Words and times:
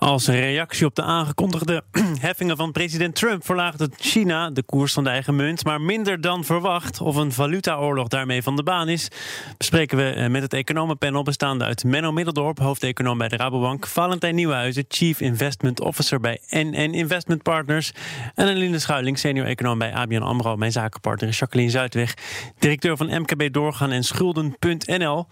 Als 0.00 0.26
reactie 0.26 0.86
op 0.86 0.94
de 0.94 1.02
aangekondigde 1.02 1.84
heffingen 2.20 2.56
van 2.56 2.72
president 2.72 3.14
Trump 3.14 3.44
verlaagde 3.44 3.90
China 3.96 4.50
de 4.50 4.62
koers 4.62 4.92
van 4.92 5.04
de 5.04 5.10
eigen 5.10 5.36
munt, 5.36 5.64
maar 5.64 5.80
minder 5.80 6.20
dan 6.20 6.44
verwacht. 6.44 7.00
Of 7.00 7.16
een 7.16 7.32
valutaoorlog 7.32 8.08
daarmee 8.08 8.42
van 8.42 8.56
de 8.56 8.62
baan 8.62 8.88
is, 8.88 9.08
bespreken 9.56 9.96
we 9.96 10.10
eh, 10.10 10.30
met 10.30 10.42
het 10.42 10.52
economenpanel 10.52 11.22
bestaande 11.22 11.64
uit 11.64 11.84
Menno 11.84 12.12
Middeldorp, 12.12 12.58
hoofdeconoom 12.58 13.18
bij 13.18 13.28
de 13.28 13.36
Rabobank, 13.36 13.86
Valentijn 13.86 14.34
Nieuwenhuizen, 14.34 14.84
Chief 14.88 15.20
Investment 15.20 15.80
Officer 15.80 16.20
bij 16.20 16.40
NN 16.50 16.94
Investment 16.94 17.42
Partners 17.42 17.92
en 18.34 18.48
Aline 18.48 18.78
Schuiling, 18.78 19.18
senior 19.18 19.46
econoom 19.46 19.78
bij 19.78 19.94
ABN 19.94 20.22
AMRO. 20.22 20.56
Mijn 20.56 20.72
zakenpartner 20.72 21.30
Jacqueline 21.30 21.70
Zuidweg, 21.70 22.14
directeur 22.58 22.96
van 22.96 23.20
MKB 23.20 23.52
Doorgaan 23.52 23.90
en 23.90 24.04
Schulden.nl. 24.04 25.26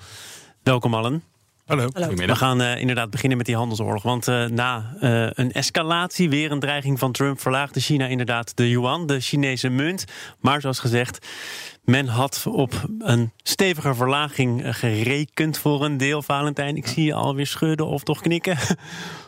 Welkom 0.62 0.94
allen. 0.94 1.37
Hallo. 1.68 1.88
We 1.92 2.36
gaan 2.36 2.60
uh, 2.60 2.80
inderdaad 2.80 3.10
beginnen 3.10 3.36
met 3.36 3.46
die 3.46 3.56
handelsoorlog. 3.56 4.02
Want 4.02 4.28
uh, 4.28 4.44
na 4.44 4.94
uh, 5.00 5.26
een 5.32 5.52
escalatie, 5.52 6.28
weer 6.30 6.52
een 6.52 6.60
dreiging 6.60 6.98
van 6.98 7.12
Trump, 7.12 7.40
verlaagde 7.40 7.80
China 7.80 8.06
inderdaad 8.06 8.56
de 8.56 8.68
yuan, 8.68 9.06
de 9.06 9.20
Chinese 9.20 9.68
munt. 9.68 10.04
Maar 10.40 10.60
zoals 10.60 10.78
gezegd, 10.78 11.26
men 11.88 12.06
had 12.06 12.44
op 12.48 12.84
een 12.98 13.32
stevige 13.42 13.94
verlaging 13.94 14.76
gerekend 14.76 15.58
voor 15.58 15.84
een 15.84 15.96
deel, 15.96 16.22
Valentijn. 16.22 16.76
Ik 16.76 16.86
zie 16.86 17.04
je 17.04 17.14
alweer 17.14 17.46
schudden 17.46 17.86
of 17.86 18.02
toch 18.02 18.20
knikken. 18.20 18.56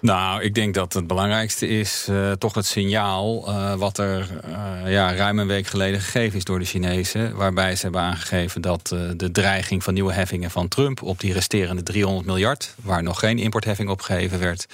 Nou, 0.01 0.43
ik 0.43 0.55
denk 0.55 0.75
dat 0.75 0.93
het 0.93 1.07
belangrijkste 1.07 1.69
is 1.69 2.07
uh, 2.11 2.33
toch 2.33 2.55
het 2.55 2.67
signaal 2.67 3.49
uh, 3.49 3.75
wat 3.75 3.99
er 3.99 4.29
uh, 4.85 4.93
ja, 4.93 5.15
ruim 5.15 5.39
een 5.39 5.47
week 5.47 5.67
geleden 5.67 6.01
gegeven 6.01 6.39
is 6.39 6.45
door 6.45 6.59
de 6.59 6.65
Chinezen. 6.65 7.37
Waarbij 7.37 7.77
ze 7.77 7.83
hebben 7.83 8.01
aangegeven 8.01 8.61
dat 8.61 8.89
de 9.17 9.31
dreiging 9.33 9.85
van 9.85 9.95
nieuwe 9.95 10.13
heffingen 10.13 10.51
van 10.51 10.69
Trump 10.69 11.03
op 11.03 11.21
die 11.21 11.33
resterende 11.33 11.83
300 11.83 12.27
miljard, 12.31 12.75
waar 12.83 13.03
nog 13.03 13.19
geen 13.19 13.39
importheffing 13.39 13.89
op 13.89 14.01
gegeven 14.01 14.39
werd, 14.39 14.67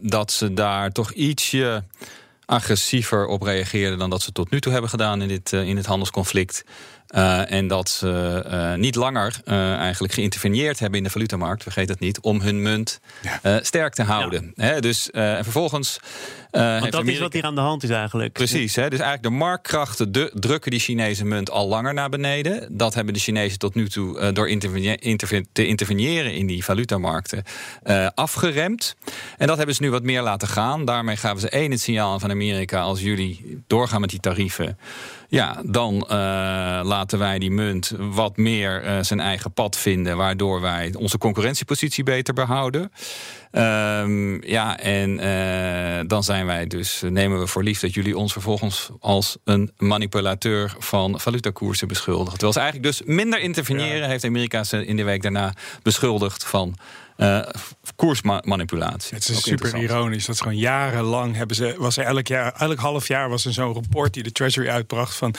dat 0.00 0.32
ze 0.32 0.54
daar 0.54 0.92
toch 0.92 1.12
ietsje 1.12 1.84
agressiever 2.44 3.26
op 3.26 3.42
reageerden 3.42 3.98
dan 3.98 4.10
dat 4.10 4.22
ze 4.22 4.32
tot 4.32 4.50
nu 4.50 4.60
toe 4.60 4.72
hebben 4.72 4.90
gedaan 4.90 5.22
in, 5.22 5.28
dit, 5.28 5.52
in 5.52 5.76
het 5.76 5.86
handelsconflict. 5.86 6.64
Uh, 7.14 7.50
en 7.50 7.66
dat 7.66 7.88
ze 7.88 8.44
uh, 8.46 8.74
niet 8.74 8.94
langer 8.94 9.40
uh, 9.44 9.74
eigenlijk 9.74 10.12
geïnterveneerd 10.12 10.78
hebben 10.78 10.98
in 10.98 11.04
de 11.04 11.10
valutamarkt, 11.10 11.62
vergeet 11.62 11.88
het 11.88 12.00
niet, 12.00 12.20
om 12.20 12.40
hun 12.40 12.62
munt 12.62 13.00
ja. 13.42 13.60
sterk 13.62 13.94
te 13.94 14.02
houden. 14.02 14.52
Ja. 14.54 14.64
He, 14.64 14.80
dus 14.80 15.10
en 15.10 15.44
vervolgens. 15.44 16.00
Want 16.50 16.82
dat 16.82 16.94
Amerika... 16.94 17.12
is 17.12 17.18
wat 17.18 17.32
hier 17.32 17.44
aan 17.44 17.54
de 17.54 17.60
hand 17.60 17.82
is 17.82 17.90
eigenlijk. 17.90 18.32
Precies, 18.32 18.76
he, 18.76 18.88
dus 18.88 18.98
eigenlijk 18.98 19.22
de 19.22 19.38
marktkrachten 19.38 20.12
de, 20.12 20.30
drukken 20.34 20.70
die 20.70 20.80
Chinese 20.80 21.24
munt 21.24 21.50
al 21.50 21.68
langer 21.68 21.94
naar 21.94 22.08
beneden. 22.08 22.76
Dat 22.76 22.94
hebben 22.94 23.14
de 23.14 23.20
Chinezen 23.20 23.58
tot 23.58 23.74
nu 23.74 23.88
toe 23.88 24.32
door 24.32 24.48
intervene 24.48 24.96
interve 24.96 25.44
te 25.52 25.66
interveneren 25.66 26.34
in 26.34 26.46
die 26.46 26.64
valutamarkten 26.64 27.42
afgeremd. 28.14 28.96
En 29.36 29.46
dat 29.46 29.56
hebben 29.56 29.74
ze 29.74 29.82
nu 29.82 29.90
wat 29.90 30.02
meer 30.02 30.22
laten 30.22 30.48
gaan. 30.48 30.84
Daarmee 30.84 31.16
gaven 31.16 31.40
ze 31.40 31.48
één 31.48 31.70
het 31.70 31.80
signaal 31.80 32.18
van 32.18 32.30
Amerika: 32.30 32.80
als 32.80 33.00
jullie 33.00 33.62
doorgaan 33.66 34.00
met 34.00 34.10
die 34.10 34.20
tarieven. 34.20 34.78
Ja, 35.30 35.62
dan 35.64 35.94
uh, 35.94 36.08
laten 36.82 37.18
wij 37.18 37.38
die 37.38 37.50
munt 37.50 37.92
wat 37.98 38.36
meer 38.36 38.84
uh, 38.84 38.98
zijn 39.00 39.20
eigen 39.20 39.52
pad 39.52 39.76
vinden, 39.76 40.16
waardoor 40.16 40.60
wij 40.60 40.94
onze 40.96 41.18
concurrentiepositie 41.18 42.04
beter 42.04 42.34
behouden. 42.34 42.92
Um, 43.52 44.44
ja, 44.44 44.78
en 44.78 45.24
uh, 45.24 46.08
dan 46.08 46.24
zijn 46.24 46.46
wij 46.46 46.66
dus, 46.66 47.02
nemen 47.08 47.38
we 47.38 47.46
voor 47.46 47.62
lief 47.62 47.80
dat 47.80 47.94
jullie 47.94 48.16
ons 48.16 48.32
vervolgens 48.32 48.88
als 49.00 49.36
een 49.44 49.72
manipulateur 49.76 50.74
van 50.78 51.20
valutakoersen 51.20 51.88
beschuldigen. 51.88 52.30
Terwijl 52.38 52.52
ze 52.52 52.60
eigenlijk 52.60 52.92
dus 52.92 53.02
minder 53.06 53.40
interveneren, 53.40 53.98
ja. 53.98 54.06
heeft 54.06 54.24
Amerika 54.24 54.64
ze 54.64 54.86
in 54.86 54.96
de 54.96 55.04
week 55.04 55.22
daarna 55.22 55.54
beschuldigd 55.82 56.44
van 56.44 56.76
uh, 57.16 57.40
koersmanipulatie. 57.96 59.14
Het 59.14 59.28
is 59.28 59.42
super 59.42 59.76
ironisch. 59.76 60.26
Dat 60.26 60.34
is 60.34 60.40
gewoon 60.40 60.56
jarenlang 60.56 61.36
hebben 61.36 61.56
ze, 61.56 61.74
was 61.78 61.96
er 61.96 62.04
elk 62.04 62.26
jaar, 62.26 62.52
elk 62.52 62.78
half 62.78 63.08
jaar 63.08 63.28
was 63.28 63.44
er 63.44 63.52
zo'n 63.52 63.72
rapport 63.72 64.14
die 64.14 64.22
de 64.22 64.32
Treasury 64.32 64.68
uitbracht 64.68 65.14
van 65.16 65.34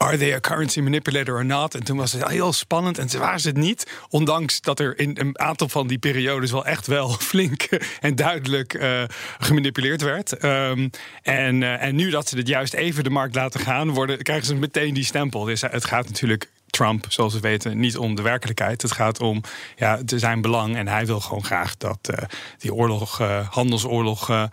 are 0.00 0.16
they 0.16 0.34
a 0.34 0.40
currency 0.40 0.80
manipulator 0.80 1.34
or 1.34 1.44
not? 1.44 1.74
En 1.74 1.84
toen 1.84 1.96
was 1.96 2.12
het 2.12 2.28
heel 2.28 2.52
spannend 2.52 2.98
en 2.98 3.08
ze 3.08 3.18
waren 3.18 3.42
het 3.42 3.56
niet. 3.56 3.90
Ondanks 4.08 4.60
dat 4.60 4.80
er 4.80 4.98
in 4.98 5.16
een 5.20 5.38
aantal 5.38 5.68
van 5.68 5.86
die 5.86 5.98
periodes 5.98 6.50
wel 6.50 6.66
echt 6.66 6.86
wel 6.86 7.08
flink 7.30 7.62
en 8.00 8.14
duidelijk 8.14 8.74
uh, 8.74 9.02
gemanipuleerd 9.38 10.02
werd. 10.02 10.44
Um, 10.44 10.90
en, 11.22 11.60
uh, 11.60 11.82
en 11.82 11.94
nu 11.94 12.10
dat 12.10 12.28
ze 12.28 12.36
het 12.36 12.48
juist 12.48 12.74
even 12.74 13.04
de 13.04 13.10
markt 13.10 13.34
laten 13.34 13.60
gaan, 13.60 13.90
worden, 13.90 14.22
krijgen 14.22 14.46
ze 14.46 14.54
meteen 14.54 14.94
die 14.94 15.04
stempel. 15.04 15.44
Dus 15.44 15.60
het 15.60 15.84
gaat 15.84 16.08
natuurlijk 16.08 16.50
Trump, 16.66 17.04
zoals 17.08 17.34
we 17.34 17.40
weten, 17.40 17.78
niet 17.78 17.96
om 17.96 18.14
de 18.14 18.22
werkelijkheid. 18.22 18.82
Het 18.82 18.92
gaat 18.92 19.20
om 19.20 19.42
ja, 19.76 20.00
zijn 20.06 20.40
belang. 20.40 20.76
En 20.76 20.88
hij 20.88 21.06
wil 21.06 21.20
gewoon 21.20 21.44
graag 21.44 21.76
dat 21.76 22.10
die 22.58 22.74
oorlog, 22.74 23.18
handelsoorlog. 23.50 24.48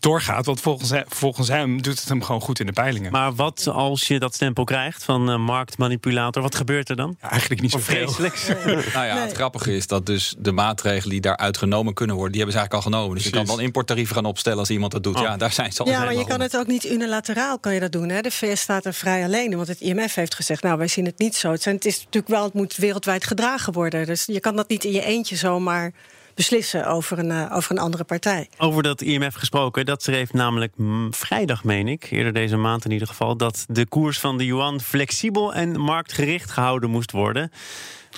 Doorgaat. 0.00 0.46
Want 0.46 0.60
volgens 0.60 0.90
hem, 0.90 1.04
volgens 1.08 1.48
hem 1.48 1.82
doet 1.82 2.00
het 2.00 2.08
hem 2.08 2.22
gewoon 2.22 2.40
goed 2.40 2.60
in 2.60 2.66
de 2.66 2.72
peilingen. 2.72 3.12
Maar 3.12 3.34
wat 3.34 3.66
als 3.66 4.08
je 4.08 4.18
dat 4.18 4.34
stempel 4.34 4.64
krijgt 4.64 5.04
van 5.04 5.30
uh, 5.30 5.36
marktmanipulator? 5.36 6.42
Wat 6.42 6.54
gebeurt 6.54 6.88
er 6.88 6.96
dan? 6.96 7.16
Ja, 7.20 7.30
eigenlijk 7.30 7.60
niet 7.60 7.70
zo 7.70 7.78
vreselijk. 7.78 8.46
nou 8.94 9.06
ja, 9.06 9.14
nee. 9.14 9.22
het 9.22 9.32
grappige 9.32 9.76
is 9.76 9.86
dat 9.86 10.06
dus 10.06 10.34
de 10.38 10.52
maatregelen 10.52 11.10
die 11.10 11.20
daaruit 11.20 11.56
genomen 11.56 11.94
kunnen 11.94 12.16
worden, 12.16 12.32
die 12.32 12.42
hebben 12.42 12.60
ze 12.60 12.60
eigenlijk 12.60 12.74
al 12.74 12.98
genomen. 12.98 13.14
Dus 13.14 13.22
Precies. 13.22 13.40
je 13.40 13.46
kan 13.46 13.56
dan 13.56 13.64
importtarieven 13.64 14.14
gaan 14.14 14.24
opstellen 14.24 14.58
als 14.58 14.70
iemand 14.70 14.92
dat 14.92 15.02
doet. 15.02 15.16
Oh. 15.16 15.22
Ja, 15.22 15.36
daar 15.36 15.52
zijn 15.52 15.72
ze 15.72 15.82
al. 15.82 15.88
Ja, 15.88 16.04
maar 16.04 16.14
je 16.14 16.26
kan 16.26 16.40
het 16.40 16.56
ook 16.56 16.66
niet 16.66 16.84
unilateraal 16.84 17.58
kan 17.58 17.74
je 17.74 17.80
dat 17.80 17.92
doen. 17.92 18.08
Hè? 18.08 18.20
De 18.20 18.30
VS 18.30 18.60
staat 18.60 18.84
er 18.84 18.94
vrij 18.94 19.24
alleen. 19.24 19.56
Want 19.56 19.68
het 19.68 19.80
IMF 19.80 20.14
heeft 20.14 20.34
gezegd, 20.34 20.62
nou 20.62 20.78
wij 20.78 20.88
zien 20.88 21.04
het 21.04 21.18
niet 21.18 21.34
zo. 21.34 21.50
Het, 21.50 21.62
zijn, 21.62 21.74
het 21.74 21.84
is 21.84 21.96
natuurlijk 21.96 22.28
wel, 22.28 22.44
het 22.44 22.54
moet 22.54 22.76
wereldwijd 22.76 23.24
gedragen 23.24 23.72
worden. 23.72 24.06
Dus 24.06 24.24
je 24.26 24.40
kan 24.40 24.56
dat 24.56 24.68
niet 24.68 24.84
in 24.84 24.92
je 24.92 25.04
eentje 25.04 25.36
zomaar 25.36 25.92
beslissen 26.40 26.86
over 26.86 27.18
een, 27.18 27.30
uh, 27.30 27.56
over 27.56 27.70
een 27.70 27.78
andere 27.78 28.04
partij. 28.04 28.48
Over 28.58 28.82
dat 28.82 29.00
IMF 29.00 29.34
gesproken, 29.34 29.86
dat 29.86 30.02
schreef 30.02 30.32
namelijk 30.32 30.74
vrijdag, 31.10 31.64
meen 31.64 31.88
ik, 31.88 32.10
eerder 32.10 32.32
deze 32.32 32.56
maand 32.56 32.84
in 32.84 32.90
ieder 32.90 33.08
geval, 33.08 33.36
dat 33.36 33.64
de 33.68 33.86
koers 33.86 34.18
van 34.18 34.38
de 34.38 34.44
yuan 34.44 34.80
flexibel 34.80 35.54
en 35.54 35.80
marktgericht 35.80 36.50
gehouden 36.50 36.90
moest 36.90 37.10
worden. 37.10 37.52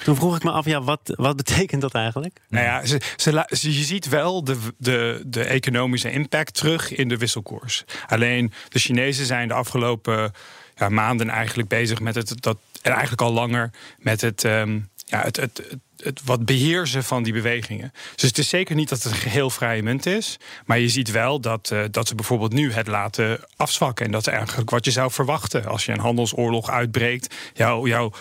Toen 0.05 0.16
vroeg 0.16 0.37
ik 0.37 0.44
me 0.44 0.50
af, 0.50 0.65
ja, 0.65 0.82
wat, 0.82 1.00
wat 1.05 1.37
betekent 1.37 1.81
dat 1.81 1.94
eigenlijk? 1.94 2.41
Nou 2.49 2.65
ja, 2.65 2.87
ze, 2.87 3.00
ze, 3.16 3.44
je 3.61 3.84
ziet 3.84 4.09
wel 4.09 4.44
de, 4.44 4.56
de, 4.78 5.22
de 5.27 5.44
economische 5.44 6.11
impact 6.11 6.55
terug 6.55 6.93
in 6.93 7.09
de 7.09 7.16
wisselkoers. 7.16 7.84
Alleen 8.06 8.53
de 8.69 8.78
Chinezen 8.78 9.27
zijn 9.27 9.49
de 9.49 9.55
afgelopen 9.55 10.32
ja, 10.75 10.88
maanden 10.88 11.28
eigenlijk 11.28 11.69
bezig 11.69 12.00
met 12.00 12.15
het, 12.15 12.43
dat, 12.43 12.59
en 12.82 12.91
eigenlijk 12.93 13.22
al 13.22 13.32
langer, 13.32 13.71
met 13.99 14.21
het, 14.21 14.44
um, 14.44 14.88
ja, 15.06 15.21
het, 15.21 15.37
het, 15.37 15.56
het 15.56 15.78
het 16.02 16.20
wat 16.24 16.44
beheersen 16.44 17.04
van 17.04 17.22
die 17.22 17.32
bewegingen. 17.32 17.92
Dus 18.14 18.28
het 18.28 18.38
is 18.38 18.48
zeker 18.48 18.74
niet 18.74 18.88
dat 18.88 19.02
het 19.02 19.12
een 19.12 19.18
geheel 19.18 19.50
vrije 19.50 19.82
munt 19.82 20.06
is. 20.06 20.38
Maar 20.64 20.78
je 20.78 20.88
ziet 20.88 21.10
wel 21.10 21.40
dat, 21.40 21.70
uh, 21.72 21.84
dat 21.90 22.08
ze 22.08 22.14
bijvoorbeeld 22.14 22.52
nu 22.52 22.72
het 22.72 22.86
laten 22.86 23.40
afzwakken. 23.56 24.06
En 24.06 24.12
dat 24.12 24.26
is 24.26 24.32
eigenlijk 24.32 24.70
wat 24.70 24.84
je 24.84 24.90
zou 24.90 25.10
verwachten. 25.10 25.66
Als 25.66 25.84
je 25.84 25.92
een 25.92 25.98
handelsoorlog 25.98 26.70
uitbreekt, 26.70 27.34
jouw 27.54 27.86
jou, 27.86 28.12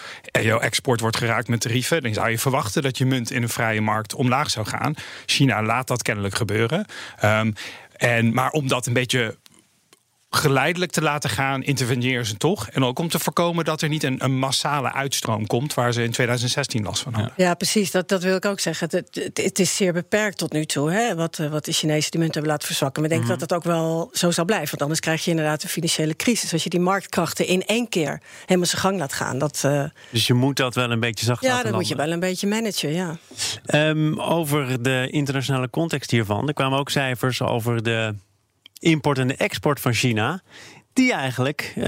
jouw 0.42 0.60
export 0.60 1.00
wordt 1.00 1.18
geraakt 1.18 1.48
met 1.48 1.62
tarieven. 1.62 2.02
Dan 2.02 2.14
zou 2.14 2.30
je 2.30 2.40
verwachten 2.40 2.82
dat 2.82 2.98
je 2.98 3.06
munt 3.06 3.32
in 3.32 3.44
een 3.44 3.50
vrije 3.50 3.82
markt 3.82 4.14
omlaag 4.14 4.50
zou 4.50 4.66
gaan. 4.66 4.94
China 5.26 5.64
laat 5.64 5.88
dat 5.88 6.02
kennelijk 6.02 6.36
gebeuren. 6.36 6.86
Um, 7.24 7.54
en, 8.02 8.34
maar 8.34 8.52
om 8.52 8.68
dat 8.68 8.86
een 8.86 8.94
beetje 8.94 9.38
geleidelijk 10.34 10.92
te 10.92 11.02
laten 11.02 11.30
gaan, 11.30 11.64
interveneren 11.64 12.26
ze 12.26 12.38
toch. 12.38 12.70
En 12.70 12.84
ook 12.84 13.00
om 13.00 13.10
te 13.10 13.20
voorkomen 13.20 13.66
dat 13.66 13.82
er 13.82 13.90
niet 13.90 14.04
een, 14.04 14.24
een 14.24 14.38
massale 14.38 14.94
uitstroom 14.94 15.48
komt... 15.48 15.74
waar 15.74 15.94
ze 15.94 16.04
in 16.04 16.12
2016 16.12 16.84
last 16.84 17.04
van 17.04 17.14
hadden. 17.14 17.34
Ja, 17.36 17.54
precies. 17.54 17.92
Dat, 17.92 18.10
dat 18.10 18.24
wil 18.24 18.36
ik 18.36 18.46
ook 18.46 18.60
zeggen. 18.60 18.88
Het, 18.92 19.16
het, 19.16 19.38
het 19.38 19.60
is 19.60 19.76
zeer 19.76 19.94
beperkt 19.94 20.38
tot 20.38 20.54
nu 20.54 20.66
toe, 20.66 20.92
hè, 20.92 21.16
wat, 21.16 21.38
wat 21.38 21.66
de 21.66 21.72
Chinese 21.72 22.10
die 22.10 22.20
munt 22.20 22.34
hebben 22.34 22.52
laten 22.52 22.68
verzwakken. 22.68 23.02
Maar 23.02 23.12
ik 23.12 23.18
denk 23.18 23.28
mm 23.28 23.38
-hmm. 23.38 23.48
dat 23.48 23.50
dat 23.50 23.58
ook 23.58 23.74
wel 23.74 24.10
zo 24.14 24.32
zal 24.32 24.46
blijven. 24.46 24.70
Want 24.70 24.82
anders 24.82 25.00
krijg 25.00 25.24
je 25.24 25.30
inderdaad 25.30 25.64
een 25.64 25.70
financiële 25.70 26.16
crisis. 26.16 26.54
Als 26.54 26.64
je 26.64 26.70
die 26.70 26.80
marktkrachten 26.80 27.48
in 27.48 27.66
één 27.66 27.90
keer 27.90 28.22
helemaal 28.46 28.68
zijn 28.68 28.82
gang 28.82 28.98
laat 28.98 29.14
gaan. 29.14 29.38
Dat, 29.38 29.62
uh... 29.66 29.84
Dus 30.10 30.28
je 30.28 30.34
moet 30.34 30.58
dat 30.58 30.76
wel 30.76 30.92
een 30.92 31.00
beetje 31.00 31.26
zacht 31.26 31.42
ja, 31.42 31.48
laten 31.48 31.64
Ja, 31.64 31.72
dat 31.72 31.80
moet 31.80 31.90
je 31.90 31.96
wel 31.96 32.12
een 32.12 32.20
beetje 32.20 32.48
managen, 32.48 32.94
ja. 32.94 33.18
Um, 33.66 34.20
over 34.20 34.84
de 34.84 35.08
internationale 35.12 35.70
context 35.70 36.12
hiervan. 36.12 36.48
Er 36.48 36.54
kwamen 36.54 36.80
ook 36.80 36.90
cijfers 36.90 37.42
over 37.42 37.84
de 37.84 38.16
import 38.82 39.18
en 39.18 39.28
de 39.28 39.36
export 39.36 39.80
van 39.80 39.94
China. 39.94 40.42
Die 40.94 41.14
eigenlijk 41.14 41.74
uh, 41.78 41.84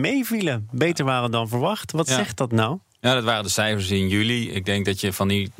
meevielen. 0.00 0.68
Beter 0.70 1.04
waren 1.04 1.30
dan 1.30 1.48
verwacht. 1.48 1.92
Wat 1.92 2.08
ja. 2.08 2.14
zegt 2.14 2.36
dat 2.36 2.52
nou? 2.52 2.78
Ja, 3.00 3.14
dat 3.14 3.24
waren 3.24 3.42
de 3.42 3.50
cijfers 3.50 3.90
in 3.90 4.08
juli. 4.08 4.50
Ik 4.50 4.64
denk 4.64 4.84
dat 4.84 5.00
je 5.00 5.12
van 5.12 5.28
die 5.28 5.50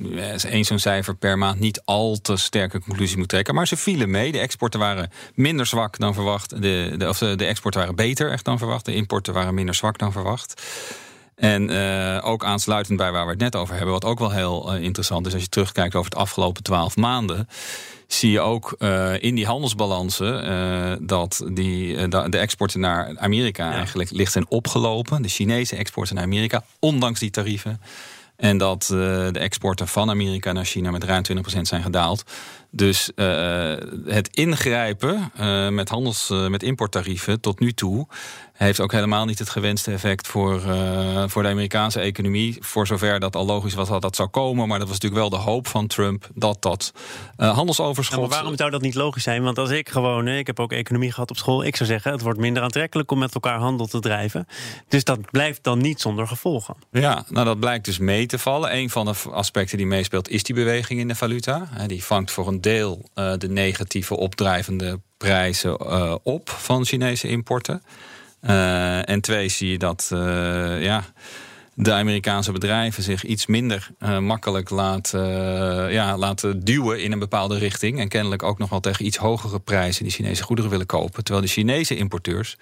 één 0.49 0.65
zo'n 0.65 0.79
cijfer 0.79 1.17
per 1.17 1.39
maand 1.39 1.61
niet 1.61 1.83
al 1.85 2.19
te 2.23 2.37
sterke 2.37 2.81
conclusie 2.81 3.19
moet 3.19 3.29
trekken. 3.29 3.55
Maar 3.55 3.67
ze 3.67 3.77
vielen 3.77 4.11
mee. 4.11 4.33
De 4.33 4.39
exporten 4.39 4.81
waren 4.81 5.11
minder 5.35 5.67
zwak 5.67 5.99
dan 5.99 6.15
verwacht. 6.15 6.63
De, 6.63 6.95
de, 6.97 7.09
of 7.09 7.19
de, 7.19 7.37
de 7.37 7.45
exporten 7.45 7.81
waren 7.81 7.97
beter 7.97 8.31
echt 8.31 8.45
dan 8.45 8.59
verwacht. 8.59 8.85
De 8.85 8.95
importen 8.95 9.35
waren 9.35 9.55
minder 9.55 9.75
zwak 9.75 9.99
dan 9.99 10.13
verwacht. 10.13 10.63
En 11.35 11.71
uh, 11.71 12.21
ook 12.23 12.45
aansluitend 12.45 12.99
bij 12.99 13.13
waar 13.13 13.25
we 13.25 13.31
het 13.31 13.41
net 13.41 13.57
over 13.57 13.75
hebben, 13.75 13.93
wat 13.93 14.05
ook 14.05 14.19
wel 14.19 14.31
heel 14.31 14.75
uh, 14.75 14.83
interessant 14.83 15.27
is 15.27 15.33
als 15.33 15.43
je 15.43 15.49
terugkijkt 15.49 15.95
over 15.95 16.11
het 16.11 16.21
afgelopen 16.21 16.63
twaalf 16.63 16.97
maanden 16.97 17.49
zie 18.07 18.31
je 18.31 18.41
ook 18.41 18.77
uh, 18.79 19.23
in 19.23 19.35
die 19.35 19.47
handelsbalansen 19.47 21.07
dat 21.07 21.45
die, 21.53 22.09
de 22.09 22.39
exporten 22.39 22.81
naar 22.81 23.19
Amerika 23.19 23.71
ja. 23.71 23.77
eigenlijk 23.77 24.11
licht 24.11 24.33
zijn 24.33 24.47
opgelopen. 24.49 25.23
De 25.23 25.29
Chinese 25.29 25.77
exporten 25.77 26.15
naar 26.15 26.25
Amerika, 26.25 26.65
ondanks 26.79 27.21
die 27.21 27.31
tarieven. 27.31 27.81
En 28.37 28.59
dat 28.59 28.83
de 28.83 29.39
exporten 29.39 29.89
van 29.89 30.11
Amerika 30.11 30.53
naar 30.53 30.65
China 30.65 30.91
met 30.91 31.05
ruim 31.05 31.23
20% 31.33 31.61
zijn 31.61 31.83
gedaald. 31.83 32.25
Dus 32.75 33.11
het 34.05 34.29
ingrijpen 34.31 35.33
met 35.75 35.89
handels, 35.89 36.29
met 36.49 36.63
importtarieven 36.63 37.41
tot 37.41 37.61
nu 37.61 37.73
toe 37.73 38.07
heeft 38.55 38.81
ook 38.81 38.93
helemaal 38.93 39.25
niet 39.25 39.39
het 39.39 39.51
gewenste 39.51 39.93
effect 39.93 40.27
voor, 40.27 40.61
voor 41.27 41.43
de 41.43 41.49
Amerikaanse 41.49 42.01
economie. 42.01 42.57
Voor 42.61 42.87
zover 42.87 43.21
dat 43.21 43.37
al 43.37 43.47
logisch 43.47 43.75
was 43.75 43.89
dat 43.89 44.03
dat 44.03 44.17
zou 44.17 44.29
komen. 44.29 44.69
Maar 44.69 44.79
dat 44.79 44.89
was 44.89 44.99
natuurlijk 45.01 45.31
wel 45.31 45.41
de 45.41 45.47
hoop 45.51 45.67
van 45.67 45.87
Trump 45.87 46.29
dat 46.35 46.63
dat 46.63 46.93
handelsoverschot. 47.37 48.21
maar 48.21 48.29
waarom 48.29 48.57
zou 48.57 48.71
dat 48.71 48.81
niet 48.81 48.95
logisch 48.95 49.23
zijn? 49.23 49.43
Want 49.43 49.59
als 49.59 49.71
ik 49.71 49.89
gewoon, 49.89 50.29
ik 50.29 50.47
heb 50.47 50.61
ook 50.61 50.73
economie 50.73 51.13
gehad 51.13 51.31
op 51.31 51.37
school. 51.37 51.65
Ik 51.65 51.77
zou 51.77 51.89
zeggen, 51.89 52.13
het 52.13 52.21
wordt 52.21 52.39
minder 52.39 52.63
aantrekkelijk 52.63 53.11
om 53.11 53.19
met 53.19 53.35
elkaar 53.35 53.59
handel 53.59 53.87
te 53.87 54.01
drijven. 54.01 54.47
Dus 54.89 55.05
dat 55.05 55.31
blijft 55.31 55.63
dan 55.63 55.79
niet 55.79 56.01
zonder 56.01 56.27
gevolgen. 56.27 56.75
Ja, 56.91 57.25
nou 57.29 57.45
dat 57.45 57.61
blijkt 57.61 57.85
dus 57.85 57.99
mee 57.99 58.27
te 58.27 58.39
vallen. 58.39 58.77
Een 58.77 58.91
van 58.91 59.05
de 59.05 59.15
aspecten 59.31 59.77
die 59.77 59.87
meespeelt 59.87 60.29
is 60.29 60.43
die 60.43 60.55
beweging 60.55 61.01
in 61.01 61.09
de 61.09 61.15
valuta. 61.15 61.69
Die 61.87 62.05
vangt 62.05 62.31
voor 62.31 62.49
een 62.49 62.61
deel 62.65 63.09
uh, 63.15 63.33
de 63.39 63.49
negatieve 63.49 64.17
opdrijvende 64.17 65.01
prijzen 65.17 66.25
op 66.25 66.51
van 66.51 66.85
Chinese 66.85 67.29
importen. 67.29 67.83
Uh, 68.43 69.09
en 69.09 69.21
twee, 69.21 69.49
zie 69.49 69.71
je 69.71 69.79
dat 69.79 70.07
ja, 70.81 71.05
de 71.75 71.93
Amerikaanse 71.93 72.53
bedrijven 72.53 73.03
zich 73.03 73.25
iets 73.25 73.47
minder 73.47 73.91
makkelijk 74.21 74.71
laten, 74.71 75.23
ja, 75.93 76.17
laten 76.19 76.65
duwen 76.65 77.03
in 77.03 77.13
een 77.13 77.19
bepaalde 77.19 77.59
richting. 77.59 77.99
En 77.99 78.09
kennelijk 78.09 78.43
ook 78.43 78.59
nog 78.59 78.71
wel 78.71 78.81
tegen 78.81 79.07
iets 79.07 79.17
hogere 79.17 79.61
prijzen 79.61 80.03
die 80.03 80.13
Chinese 80.13 80.43
goederen 80.43 80.71
willen 80.71 80.87
kopen. 80.87 81.25
Terwijl 81.25 81.47
de 81.47 81.53
Chinese 81.53 81.97
importeurs 81.97 82.57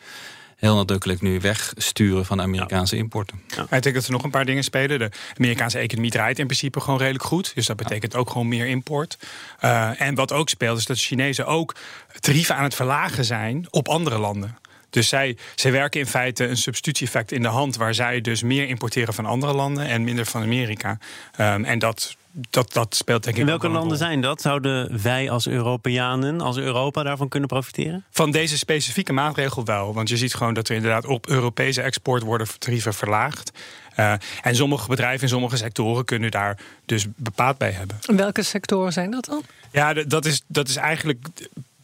heel 0.63 0.75
nadrukkelijk 0.75 1.21
nu 1.21 1.41
wegsturen 1.41 2.27
van 2.27 2.41
Amerikaanse 2.41 2.97
importen. 2.97 3.41
Ja. 3.47 3.63
Ik 3.63 3.83
denk 3.83 3.95
dat 3.95 4.05
er 4.05 4.13
nog 4.13 4.23
een 4.23 4.31
paar 4.31 4.45
dingen 4.45 4.65
spelen. 4.65 4.99
De 4.99 5.11
Amerikaanse 5.37 5.79
economie 5.79 6.11
draait 6.11 6.39
in 6.39 6.47
principe 6.47 6.81
gewoon 6.81 6.99
redelijk 6.99 7.25
goed. 7.25 7.55
Dus 7.55 7.67
dat 7.67 7.77
betekent 7.77 8.15
ook 8.17 8.31
gewoon 8.31 8.49
meer 8.49 8.67
import. 8.67 9.19
Uh, 9.65 10.01
en 10.01 10.15
wat 10.15 10.33
ook 10.33 10.49
speelt 10.49 10.79
is 10.79 10.87
dat 10.87 10.97
de 10.97 11.03
Chinezen 11.03 11.47
ook 11.47 11.75
tarieven 12.21 12.57
aan 12.57 12.65
het 12.65 12.75
verlagen 12.75 13.25
zijn 13.25 13.67
op 13.71 13.89
andere 13.89 14.19
landen. 14.19 14.59
Dus 14.91 15.09
zij, 15.09 15.37
zij 15.55 15.73
werken 15.73 16.01
in 16.01 16.07
feite 16.07 16.47
een 16.47 16.57
substitutie-effect 16.57 17.33
in 17.33 17.43
de 17.43 17.49
hand, 17.49 17.77
waar 17.77 17.95
zij 17.95 18.21
dus 18.21 18.43
meer 18.43 18.69
importeren 18.69 19.15
van 19.15 19.27
andere 19.27 19.53
landen 19.53 19.87
en 19.87 20.05
minder 20.05 20.27
van 20.27 20.43
Amerika. 20.43 20.99
Um, 21.41 21.65
en 21.65 21.79
dat, 21.79 22.17
dat, 22.33 22.73
dat 22.73 22.95
speelt 22.95 23.23
denk 23.23 23.37
ik. 23.37 23.43
In 23.43 23.49
welke 23.49 23.69
landen 23.69 23.97
zijn 23.97 24.21
dat? 24.21 24.41
Zouden 24.41 25.03
wij 25.03 25.31
als 25.31 25.47
Europeanen, 25.47 26.41
als 26.41 26.57
Europa 26.57 27.03
daarvan 27.03 27.29
kunnen 27.29 27.49
profiteren? 27.49 28.05
Van 28.11 28.31
deze 28.31 28.59
specifieke 28.59 29.13
maatregel 29.13 29.65
wel. 29.65 29.95
Want 29.95 30.09
je 30.09 30.17
ziet 30.17 30.35
gewoon 30.35 30.55
dat 30.55 30.69
er 30.69 30.75
inderdaad 30.75 31.07
op 31.07 31.27
Europese 31.27 31.83
export 31.83 32.23
worden 32.23 32.47
tarieven 32.59 32.95
verlaagd. 32.95 33.53
Uh, 33.97 34.13
en 34.43 34.57
sommige 34.57 34.89
bedrijven 34.89 35.23
in 35.23 35.29
sommige 35.29 35.57
sectoren 35.57 36.05
kunnen 36.05 36.31
daar 36.31 36.59
dus 36.87 37.07
bepaald 37.17 37.59
bij 37.59 37.71
hebben. 37.71 37.99
Welke 38.17 38.43
sectoren 38.43 38.93
zijn 38.93 39.11
dat 39.11 39.25
dan? 39.25 39.43
Ja, 39.73 39.93
dat 39.95 40.25
is, 40.25 40.43
dat 40.47 40.69
is 40.69 40.77
eigenlijk 40.77 41.27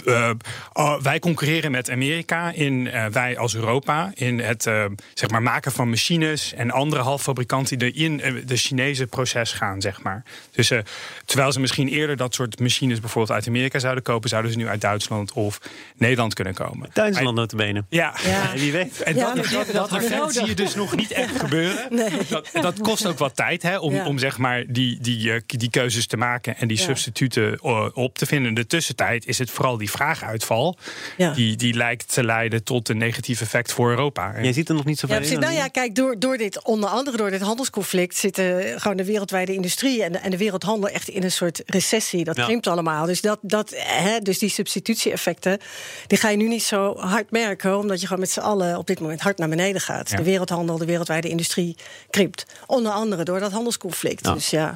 uh, 0.09 0.31
uh, 0.77 1.01
wij 1.01 1.19
concurreren 1.19 1.71
met 1.71 1.91
Amerika, 1.91 2.53
in, 2.53 2.87
uh, 2.87 3.07
wij 3.07 3.39
als 3.39 3.55
Europa, 3.55 4.11
in 4.15 4.41
het 4.41 4.63
zeg 5.15 5.31
maar 5.31 5.43
maken 5.43 5.73
van 5.73 5.89
machines 5.89 6.53
en 6.53 6.71
andere 6.71 7.03
halffabrikanten 7.03 7.79
die 7.79 7.93
in 7.93 8.43
de 8.47 8.57
Chinese 8.57 9.07
proces 9.07 9.53
gaan. 9.53 9.81
Zeg 9.81 10.03
maar. 10.03 10.23
Dus 10.51 10.73
terwijl 11.25 11.53
ze 11.53 11.61
misschien 11.61 11.89
eerder 11.89 12.17
dat 12.17 12.35
soort 12.35 12.61
machines 12.61 13.01
bijvoorbeeld 13.01 13.35
uit 13.35 13.49
Amerika 13.49 13.79
zouden 13.79 14.03
kopen, 14.03 14.29
zouden 14.29 14.53
ze 14.53 14.59
nu 14.59 14.69
uit 14.69 14.81
Duitsland 14.81 15.33
of 15.33 15.61
Nederland 15.97 16.35
kunnen 16.35 16.55
komen. 16.55 16.91
Duitsland 16.93 17.37
notabene. 17.37 17.85
Ja. 17.89 18.15
ja, 18.25 18.53
wie 18.55 18.73
weet. 18.73 19.03
En 19.03 19.15
ja, 19.15 19.35
dat, 19.35 19.45
dat, 19.51 19.73
dat, 19.73 19.91
dat 19.91 20.33
zie 20.33 20.47
je 20.47 20.55
dus 20.55 20.75
nog 20.75 20.97
niet 20.97 21.11
echt 21.11 21.41
gebeuren. 21.45 21.87
Nee. 21.91 22.11
Dat, 22.29 22.49
dat, 22.53 22.81
kost 22.81 23.07
ook 23.07 23.19
wat 23.19 23.37
tijd 23.37 23.63
hè, 23.63 23.79
om, 23.79 23.95
ja. 23.95 24.07
om 24.07 24.19
zeg 24.19 24.39
maar 24.39 24.65
die, 24.69 24.99
die, 25.01 25.43
die 25.47 25.71
keuzes 25.71 26.07
te 26.07 26.17
maken 26.17 26.57
en 26.57 26.69
die 26.69 26.77
substituten 26.77 27.63
op 27.95 28.19
te 28.19 28.27
vinden. 28.27 28.49
In 28.49 28.55
de 28.55 28.67
tussentijd 28.67 29.27
is 29.27 29.39
het 29.39 29.51
vooral 29.51 29.77
die 29.77 29.91
vraaguitval. 29.99 30.77
Ja. 31.17 31.33
Die, 31.33 31.57
die 31.57 31.75
lijkt 31.75 32.13
te 32.13 32.25
leiden 32.25 32.65
tot 32.65 32.89
een 32.89 32.99
negatief 32.99 33.41
effect 33.41 33.73
voor 33.73 33.91
Europa. 33.91 34.35
Jij 34.43 34.53
ziet 34.53 34.69
er 34.69 34.75
nog 34.75 34.85
niet 34.85 34.99
zoveel 34.99 35.17
ja, 35.17 35.23
precies, 35.23 35.39
Nou 35.39 35.55
ja, 35.55 35.69
kijk, 35.69 35.95
door, 35.95 36.19
door 36.19 36.37
dit, 36.37 36.65
onder 36.65 36.89
andere 36.89 37.17
door 37.17 37.31
dit 37.31 37.41
handelsconflict... 37.41 38.17
zitten 38.17 38.81
gewoon 38.81 38.97
de 38.97 39.05
wereldwijde 39.05 39.55
industrie 39.55 40.03
en 40.03 40.13
de, 40.13 40.19
en 40.19 40.31
de 40.31 40.37
wereldhandel... 40.37 40.89
echt 40.89 41.09
in 41.09 41.23
een 41.23 41.33
soort 41.33 41.63
recessie. 41.67 42.25
Dat 42.25 42.37
ja. 42.37 42.45
krimpt 42.45 42.67
allemaal. 42.67 43.07
Dus, 43.07 43.21
dat, 43.21 43.39
dat, 43.43 43.73
hè, 43.77 44.19
dus 44.19 44.39
die 44.39 44.51
substitutie-effecten... 44.51 45.59
die 46.07 46.19
ga 46.19 46.29
je 46.29 46.37
nu 46.37 46.49
niet 46.49 46.65
zo 46.65 46.97
hard 46.97 47.31
merken... 47.31 47.79
omdat 47.79 48.01
je 48.01 48.07
gewoon 48.07 48.23
met 48.23 48.31
z'n 48.31 48.41
allen 48.41 48.79
op 48.79 48.87
dit 48.87 49.01
moment 49.01 49.21
hard 49.21 49.39
naar 49.39 49.49
beneden 49.49 49.81
gaat. 49.81 50.11
Ja. 50.11 50.17
De 50.17 50.23
wereldhandel, 50.23 50.79
de 50.79 50.85
wereldwijde 50.85 51.29
industrie 51.29 51.77
krimpt. 52.11 52.47
Onder 52.67 52.93
andere 52.93 53.23
door 53.23 53.41
dat 53.41 53.53
handelsconflict. 53.53 54.25
Dus 54.25 54.51
ja... 54.51 54.75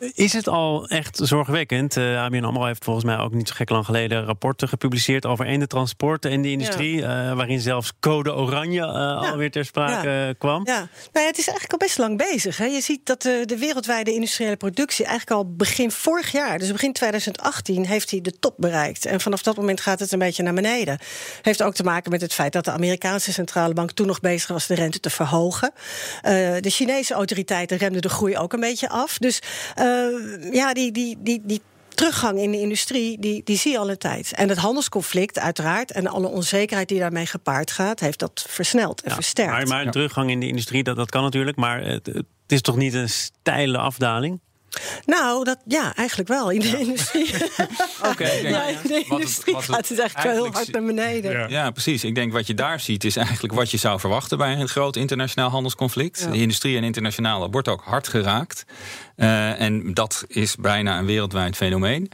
Is 0.00 0.32
het 0.32 0.48
al 0.48 0.88
echt 0.88 1.20
zorgwekkend? 1.22 1.96
Uh, 1.96 2.22
ABN 2.22 2.44
AMRO 2.44 2.64
heeft 2.64 2.84
volgens 2.84 3.04
mij 3.04 3.18
ook 3.18 3.32
niet 3.32 3.48
zo 3.48 3.54
gek 3.54 3.70
lang 3.70 3.84
geleden 3.84 4.24
rapporten 4.24 4.68
gepubliceerd 4.68 5.26
over 5.26 5.46
en 5.46 5.60
de 5.60 5.66
transporten 5.66 6.30
en 6.30 6.42
de 6.42 6.50
industrie, 6.50 6.96
ja. 6.96 7.30
uh, 7.30 7.36
waarin 7.36 7.60
zelfs 7.60 7.92
code 8.00 8.34
oranje 8.34 8.80
uh, 8.80 8.92
ja. 8.92 9.30
alweer 9.30 9.50
ter 9.50 9.64
sprake 9.64 10.08
ja. 10.08 10.32
kwam. 10.32 10.62
Ja, 10.66 10.78
nou 10.78 10.88
ja, 11.12 11.26
het 11.26 11.38
is 11.38 11.48
eigenlijk 11.48 11.72
al 11.72 11.78
best 11.78 11.98
lang 11.98 12.16
bezig. 12.16 12.56
Hè. 12.56 12.64
Je 12.64 12.80
ziet 12.80 13.06
dat 13.06 13.22
de, 13.22 13.42
de 13.46 13.58
wereldwijde 13.58 14.12
industriële 14.12 14.56
productie 14.56 15.04
eigenlijk 15.04 15.36
al 15.36 15.54
begin 15.54 15.90
vorig 15.90 16.32
jaar, 16.32 16.58
dus 16.58 16.72
begin 16.72 16.92
2018, 16.92 17.86
heeft 17.86 18.10
hij 18.10 18.20
de 18.20 18.38
top 18.38 18.54
bereikt. 18.56 19.04
En 19.06 19.20
vanaf 19.20 19.42
dat 19.42 19.56
moment 19.56 19.80
gaat 19.80 20.00
het 20.00 20.12
een 20.12 20.18
beetje 20.18 20.42
naar 20.42 20.54
beneden. 20.54 20.98
Heeft 21.42 21.62
ook 21.62 21.74
te 21.74 21.84
maken 21.84 22.10
met 22.10 22.20
het 22.20 22.34
feit 22.34 22.52
dat 22.52 22.64
de 22.64 22.70
Amerikaanse 22.70 23.32
centrale 23.32 23.74
bank 23.74 23.90
toen 23.90 24.06
nog 24.06 24.20
bezig 24.20 24.48
was 24.48 24.66
de 24.66 24.74
rente 24.74 25.00
te 25.00 25.10
verhogen. 25.10 25.72
de 26.22 26.70
Chinese 26.70 27.14
autoriteiten 27.14 27.76
remden 27.76 28.02
de 28.02 28.08
groei 28.08 28.36
ook 28.36 28.52
een 28.52 28.60
beetje 28.60 28.88
af. 28.88 29.18
Dus 29.18 29.42
uh, 29.78 29.89
ja, 30.52 30.72
die, 30.72 30.92
die, 30.92 31.16
die, 31.20 31.40
die 31.44 31.60
teruggang 32.00 32.38
in 32.38 32.50
de 32.50 32.60
industrie, 32.60 33.18
die, 33.18 33.42
die 33.44 33.56
zie 33.56 33.72
je 33.72 33.78
al 33.78 33.90
een 33.90 33.98
tijd. 33.98 34.32
En 34.34 34.48
het 34.48 34.58
handelsconflict, 34.58 35.38
uiteraard, 35.38 35.90
en 35.90 36.06
alle 36.06 36.26
onzekerheid 36.26 36.88
die 36.88 36.98
daarmee 36.98 37.26
gepaard 37.26 37.70
gaat, 37.70 38.00
heeft 38.00 38.18
dat 38.18 38.44
versneld 38.48 39.02
en 39.02 39.08
ja, 39.08 39.14
versterkt. 39.14 39.52
Maar, 39.52 39.66
maar 39.66 39.86
een 39.86 39.90
teruggang 39.90 40.30
in 40.30 40.40
de 40.40 40.46
industrie, 40.46 40.82
dat, 40.82 40.96
dat 40.96 41.10
kan 41.10 41.22
natuurlijk, 41.22 41.56
maar 41.56 41.82
het, 41.82 42.06
het 42.06 42.24
is 42.46 42.60
toch 42.60 42.76
niet 42.76 42.94
een 42.94 43.08
steile 43.08 43.78
afdaling? 43.78 44.40
Nou, 45.06 45.44
dat, 45.44 45.58
ja, 45.66 45.94
eigenlijk 45.96 46.28
wel. 46.28 46.50
In 46.50 46.60
de 46.60 46.68
ja. 46.68 46.76
industrie. 46.76 47.34
Oké. 47.98 48.08
Okay, 48.08 48.42
ja, 48.42 48.66
in 48.66 48.78
de 48.82 49.04
industrie 49.08 49.56
het, 49.56 49.64
gaat 49.64 49.88
het 49.88 49.98
eigenlijk 49.98 50.34
wel 50.34 50.44
heel 50.44 50.52
hard 50.52 50.72
naar 50.72 50.84
beneden. 50.84 51.30
Ja. 51.32 51.48
ja. 51.48 51.70
precies. 51.70 52.04
Ik 52.04 52.14
denk 52.14 52.32
wat 52.32 52.46
je 52.46 52.54
daar 52.54 52.80
ziet 52.80 53.04
is 53.04 53.16
eigenlijk 53.16 53.54
wat 53.54 53.70
je 53.70 53.76
zou 53.76 54.00
verwachten 54.00 54.38
bij 54.38 54.56
een 54.56 54.68
groot 54.68 54.96
internationaal 54.96 55.50
handelsconflict. 55.50 56.32
De 56.32 56.38
industrie 56.38 56.76
en 56.76 56.84
internationale 56.84 57.50
wordt 57.50 57.68
ook 57.68 57.82
hard 57.84 58.08
geraakt. 58.08 58.64
Uh, 59.16 59.60
en 59.60 59.94
dat 59.94 60.24
is 60.26 60.56
bijna 60.56 60.98
een 60.98 61.06
wereldwijd 61.06 61.56
fenomeen. 61.56 62.10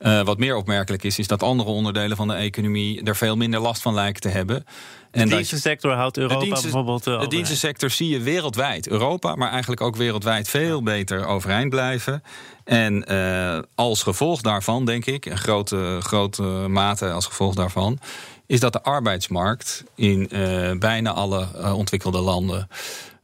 Uh, 0.00 0.22
wat 0.24 0.38
meer 0.38 0.56
opmerkelijk 0.56 1.02
is, 1.02 1.18
is 1.18 1.26
dat 1.26 1.42
andere 1.42 1.70
onderdelen 1.70 2.16
van 2.16 2.28
de 2.28 2.34
economie 2.34 3.02
er 3.02 3.16
veel 3.16 3.36
minder 3.36 3.60
last 3.60 3.82
van 3.82 3.94
lijken 3.94 4.20
te 4.20 4.28
hebben. 4.28 4.64
En 5.14 5.28
de 5.28 5.34
dienstensector 5.34 5.92
houdt 5.92 6.16
Europa 6.16 6.38
de 6.38 6.44
diensten, 6.44 6.70
bijvoorbeeld. 6.70 7.06
Uh, 7.06 7.20
de 7.20 7.28
dienstensector 7.28 7.90
zie 7.90 8.08
je 8.08 8.20
wereldwijd, 8.20 8.88
Europa, 8.88 9.34
maar 9.34 9.50
eigenlijk 9.50 9.80
ook 9.80 9.96
wereldwijd 9.96 10.48
veel 10.48 10.82
beter 10.82 11.26
overeind 11.26 11.70
blijven. 11.70 12.22
En 12.64 13.04
uh, 13.12 13.58
als 13.74 14.02
gevolg 14.02 14.40
daarvan, 14.40 14.84
denk 14.84 15.06
ik, 15.06 15.26
in 15.26 15.38
grote, 15.38 15.98
grote 16.00 16.42
mate 16.68 17.10
als 17.10 17.26
gevolg 17.26 17.54
daarvan, 17.54 17.98
is 18.46 18.60
dat 18.60 18.72
de 18.72 18.82
arbeidsmarkt 18.82 19.84
in 19.94 20.28
uh, 20.32 20.70
bijna 20.78 21.12
alle 21.12 21.48
ontwikkelde 21.74 22.20
landen 22.20 22.68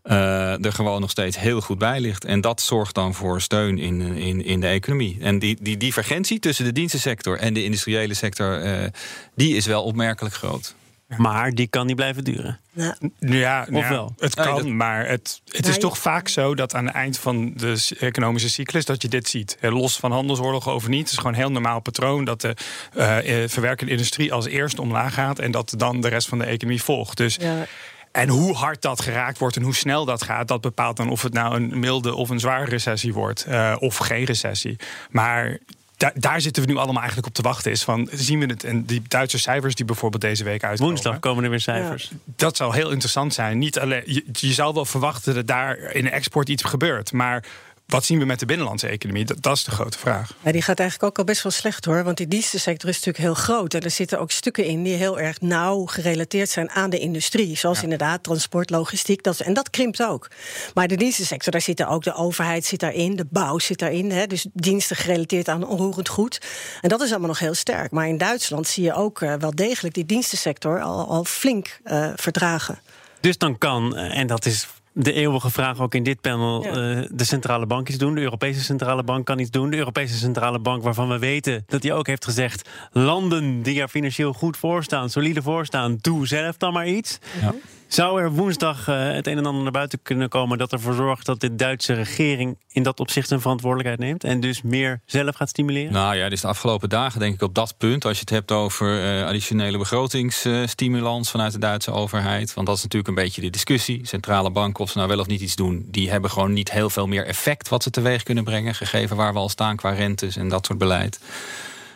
uh, 0.04 0.64
er 0.64 0.72
gewoon 0.72 1.00
nog 1.00 1.10
steeds 1.10 1.38
heel 1.38 1.60
goed 1.60 1.78
bij 1.78 2.00
ligt. 2.00 2.24
En 2.24 2.40
dat 2.40 2.60
zorgt 2.60 2.94
dan 2.94 3.14
voor 3.14 3.40
steun 3.40 3.78
in, 3.78 4.00
in, 4.00 4.44
in 4.44 4.60
de 4.60 4.66
economie. 4.66 5.16
En 5.20 5.38
die, 5.38 5.58
die 5.60 5.76
divergentie 5.76 6.38
tussen 6.38 6.64
de 6.64 6.72
dienstensector 6.72 7.38
en 7.38 7.54
de 7.54 7.64
industriële 7.64 8.14
sector, 8.14 8.64
uh, 8.64 8.86
die 9.34 9.56
is 9.56 9.66
wel 9.66 9.82
opmerkelijk 9.82 10.34
groot. 10.34 10.74
Maar 11.16 11.54
die 11.54 11.66
kan 11.66 11.86
niet 11.86 11.96
blijven 11.96 12.24
duren. 12.24 12.58
Ja, 12.72 12.96
ja, 13.18 13.66
of 13.72 13.88
wel? 13.88 14.14
Het 14.18 14.34
kan, 14.34 14.54
nee, 14.54 14.62
dat... 14.62 14.72
maar 14.72 15.08
het, 15.08 15.40
het 15.44 15.66
is 15.66 15.78
toch 15.78 15.98
vaak 15.98 16.28
zo 16.28 16.54
dat 16.54 16.74
aan 16.74 16.86
het 16.86 16.94
eind 16.94 17.18
van 17.18 17.52
de 17.56 17.96
economische 17.98 18.50
cyclus 18.50 18.84
dat 18.84 19.02
je 19.02 19.08
dit 19.08 19.28
ziet. 19.28 19.58
Los 19.60 19.96
van 19.96 20.12
handelsoorlogen 20.12 20.72
over 20.72 20.90
niet. 20.90 21.00
Het 21.00 21.10
is 21.10 21.16
gewoon 21.16 21.32
een 21.32 21.38
heel 21.38 21.50
normaal 21.50 21.80
patroon 21.80 22.24
dat 22.24 22.40
de 22.40 22.56
uh, 22.96 23.48
verwerkende 23.48 23.92
industrie 23.92 24.32
als 24.32 24.46
eerste 24.46 24.82
omlaag 24.82 25.14
gaat 25.14 25.38
en 25.38 25.50
dat 25.50 25.74
dan 25.76 26.00
de 26.00 26.08
rest 26.08 26.28
van 26.28 26.38
de 26.38 26.44
economie 26.44 26.82
volgt. 26.82 27.16
Dus. 27.16 27.36
Ja. 27.40 27.66
En 28.12 28.28
hoe 28.28 28.54
hard 28.54 28.82
dat 28.82 29.00
geraakt 29.00 29.38
wordt 29.38 29.56
en 29.56 29.62
hoe 29.62 29.74
snel 29.74 30.04
dat 30.04 30.22
gaat, 30.22 30.48
dat 30.48 30.60
bepaalt 30.60 30.96
dan 30.96 31.10
of 31.10 31.22
het 31.22 31.32
nou 31.32 31.54
een 31.54 31.78
milde 31.78 32.14
of 32.14 32.28
een 32.28 32.40
zware 32.40 32.64
recessie 32.64 33.12
wordt. 33.12 33.46
Uh, 33.48 33.76
of 33.78 33.96
geen 33.96 34.24
recessie. 34.24 34.76
Maar 35.10 35.58
da- 36.00 36.12
daar 36.14 36.40
zitten 36.40 36.62
we 36.62 36.68
nu 36.68 36.76
allemaal 36.76 36.96
eigenlijk 37.02 37.26
op 37.26 37.34
te 37.34 37.42
wachten. 37.42 37.70
Is 37.70 37.82
van, 37.82 38.08
zien 38.12 38.40
we 38.40 38.46
het? 38.46 38.64
En 38.64 38.84
die 38.84 39.02
Duitse 39.08 39.38
cijfers 39.38 39.74
die 39.74 39.84
bijvoorbeeld 39.84 40.22
deze 40.22 40.44
week 40.44 40.64
uitkomen. 40.64 40.92
Woensdag 40.92 41.18
komen 41.18 41.44
er 41.44 41.50
weer 41.50 41.60
cijfers. 41.60 42.10
Dat 42.24 42.56
zou 42.56 42.74
heel 42.74 42.90
interessant 42.90 43.34
zijn. 43.34 43.58
Niet 43.58 43.78
alleen, 43.78 44.02
je, 44.06 44.24
je 44.32 44.52
zou 44.52 44.74
wel 44.74 44.84
verwachten 44.84 45.34
dat 45.34 45.46
daar 45.46 45.76
in 45.78 46.04
de 46.04 46.10
export 46.10 46.48
iets 46.48 46.62
gebeurt. 46.62 47.12
Maar 47.12 47.44
wat 47.90 48.04
zien 48.04 48.18
we 48.18 48.24
met 48.24 48.38
de 48.38 48.46
binnenlandse 48.46 48.86
economie? 48.86 49.24
Dat, 49.24 49.42
dat 49.42 49.56
is 49.56 49.64
de 49.64 49.70
grote 49.70 49.98
vraag. 49.98 50.34
Ja, 50.44 50.52
die 50.52 50.62
gaat 50.62 50.78
eigenlijk 50.78 51.10
ook 51.10 51.18
al 51.18 51.24
best 51.24 51.42
wel 51.42 51.52
slecht 51.52 51.84
hoor. 51.84 52.04
Want 52.04 52.16
die 52.16 52.28
dienstensector 52.28 52.88
is 52.88 52.94
natuurlijk 52.94 53.24
heel 53.24 53.34
groot. 53.34 53.74
En 53.74 53.80
er 53.80 53.90
zitten 53.90 54.20
ook 54.20 54.30
stukken 54.30 54.64
in 54.64 54.82
die 54.82 54.94
heel 54.94 55.18
erg 55.18 55.40
nauw 55.40 55.84
gerelateerd 55.84 56.48
zijn 56.48 56.70
aan 56.70 56.90
de 56.90 56.98
industrie. 56.98 57.56
Zoals 57.56 57.82
inderdaad 57.82 58.22
transport, 58.22 58.70
logistiek. 58.70 59.22
Dat, 59.22 59.40
en 59.40 59.54
dat 59.54 59.70
krimpt 59.70 60.02
ook. 60.02 60.28
Maar 60.74 60.88
de 60.88 60.96
dienstensector, 60.96 61.52
daar 61.52 61.60
zit 61.60 61.80
er 61.80 61.88
ook 61.88 62.02
de 62.02 62.14
overheid 62.14 62.64
zit 62.64 62.80
daarin, 62.80 63.16
de 63.16 63.26
bouw 63.30 63.58
zit 63.58 63.78
daarin. 63.78 64.10
Hè, 64.10 64.26
dus 64.26 64.46
diensten 64.52 64.96
gerelateerd 64.96 65.48
aan 65.48 65.66
onroerend 65.66 66.08
goed. 66.08 66.40
En 66.80 66.88
dat 66.88 67.00
is 67.00 67.10
allemaal 67.10 67.28
nog 67.28 67.38
heel 67.38 67.54
sterk. 67.54 67.90
Maar 67.90 68.08
in 68.08 68.18
Duitsland 68.18 68.66
zie 68.66 68.84
je 68.84 68.94
ook 68.94 69.20
uh, 69.20 69.34
wel 69.34 69.54
degelijk 69.54 69.94
die 69.94 70.06
dienstensector 70.06 70.80
al, 70.80 71.08
al 71.08 71.24
flink 71.24 71.80
uh, 71.84 72.10
verdragen. 72.16 72.78
Dus 73.20 73.38
dan 73.38 73.58
kan, 73.58 73.96
en 73.96 74.26
dat 74.26 74.46
is 74.46 74.66
de 74.92 75.12
eeuwige 75.12 75.50
vraag 75.50 75.80
ook 75.80 75.94
in 75.94 76.02
dit 76.02 76.20
panel. 76.20 76.64
Ja. 76.64 76.96
Uh, 76.96 77.06
de 77.12 77.24
centrale 77.24 77.66
bank 77.66 77.88
iets 77.88 77.98
doen. 77.98 78.14
De 78.14 78.20
Europese 78.20 78.60
centrale 78.60 79.02
bank 79.02 79.26
kan 79.26 79.38
iets 79.38 79.50
doen. 79.50 79.70
De 79.70 79.76
Europese 79.76 80.16
centrale 80.16 80.58
bank, 80.58 80.82
waarvan 80.82 81.08
we 81.08 81.18
weten 81.18 81.64
dat 81.66 81.82
hij 81.82 81.92
ook 81.92 82.06
heeft 82.06 82.24
gezegd: 82.24 82.68
landen 82.92 83.62
die 83.62 83.80
er 83.80 83.88
financieel 83.88 84.32
goed 84.32 84.56
voor 84.56 84.82
staan, 84.82 85.10
solide 85.10 85.42
voor 85.42 85.66
staan, 85.66 85.98
doe 86.00 86.26
zelf 86.26 86.56
dan 86.56 86.72
maar 86.72 86.88
iets. 86.88 87.18
Ja. 87.40 87.54
Zou 87.90 88.20
er 88.20 88.32
woensdag 88.32 88.88
uh, 88.88 89.12
het 89.12 89.26
een 89.26 89.38
en 89.38 89.46
ander 89.46 89.62
naar 89.62 89.72
buiten 89.72 90.02
kunnen 90.02 90.28
komen 90.28 90.58
dat 90.58 90.72
ervoor 90.72 90.94
zorgt 90.94 91.26
dat 91.26 91.40
de 91.40 91.54
Duitse 91.54 91.92
regering 91.92 92.58
in 92.68 92.82
dat 92.82 93.00
opzicht 93.00 93.28
zijn 93.28 93.40
verantwoordelijkheid 93.40 94.00
neemt 94.00 94.24
en 94.24 94.40
dus 94.40 94.62
meer 94.62 95.00
zelf 95.06 95.36
gaat 95.36 95.48
stimuleren? 95.48 95.92
Nou 95.92 96.16
ja, 96.16 96.28
dus 96.28 96.40
de 96.40 96.46
afgelopen 96.46 96.88
dagen 96.88 97.20
denk 97.20 97.34
ik 97.34 97.42
op 97.42 97.54
dat 97.54 97.74
punt, 97.78 98.04
als 98.04 98.14
je 98.14 98.20
het 98.20 98.30
hebt 98.30 98.52
over 98.52 99.18
uh, 99.18 99.26
additionele 99.26 99.78
begrotingsstimulans 99.78 101.30
vanuit 101.30 101.52
de 101.52 101.58
Duitse 101.58 101.90
overheid, 101.90 102.54
want 102.54 102.66
dat 102.66 102.76
is 102.76 102.82
natuurlijk 102.82 103.08
een 103.08 103.24
beetje 103.24 103.40
de 103.40 103.50
discussie. 103.50 104.06
Centrale 104.06 104.50
banken, 104.50 104.84
of 104.84 104.90
ze 104.90 104.96
nou 104.96 105.08
wel 105.08 105.18
of 105.18 105.26
niet 105.26 105.40
iets 105.40 105.56
doen, 105.56 105.86
die 105.90 106.10
hebben 106.10 106.30
gewoon 106.30 106.52
niet 106.52 106.70
heel 106.70 106.90
veel 106.90 107.06
meer 107.06 107.26
effect 107.26 107.68
wat 107.68 107.82
ze 107.82 107.90
teweeg 107.90 108.22
kunnen 108.22 108.44
brengen, 108.44 108.74
gegeven 108.74 109.16
waar 109.16 109.32
we 109.32 109.38
al 109.38 109.48
staan 109.48 109.76
qua 109.76 109.90
rentes 109.90 110.36
en 110.36 110.48
dat 110.48 110.66
soort 110.66 110.78
beleid. 110.78 111.20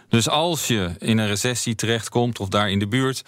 Dus 0.09 0.29
als 0.29 0.67
je 0.67 0.91
in 0.99 1.19
een 1.19 1.29
recessie 1.29 1.75
terechtkomt 1.75 2.41
of 2.41 2.49
daar 2.49 2.71
in 2.71 2.79
de 2.79 2.87
buurt 2.87 3.25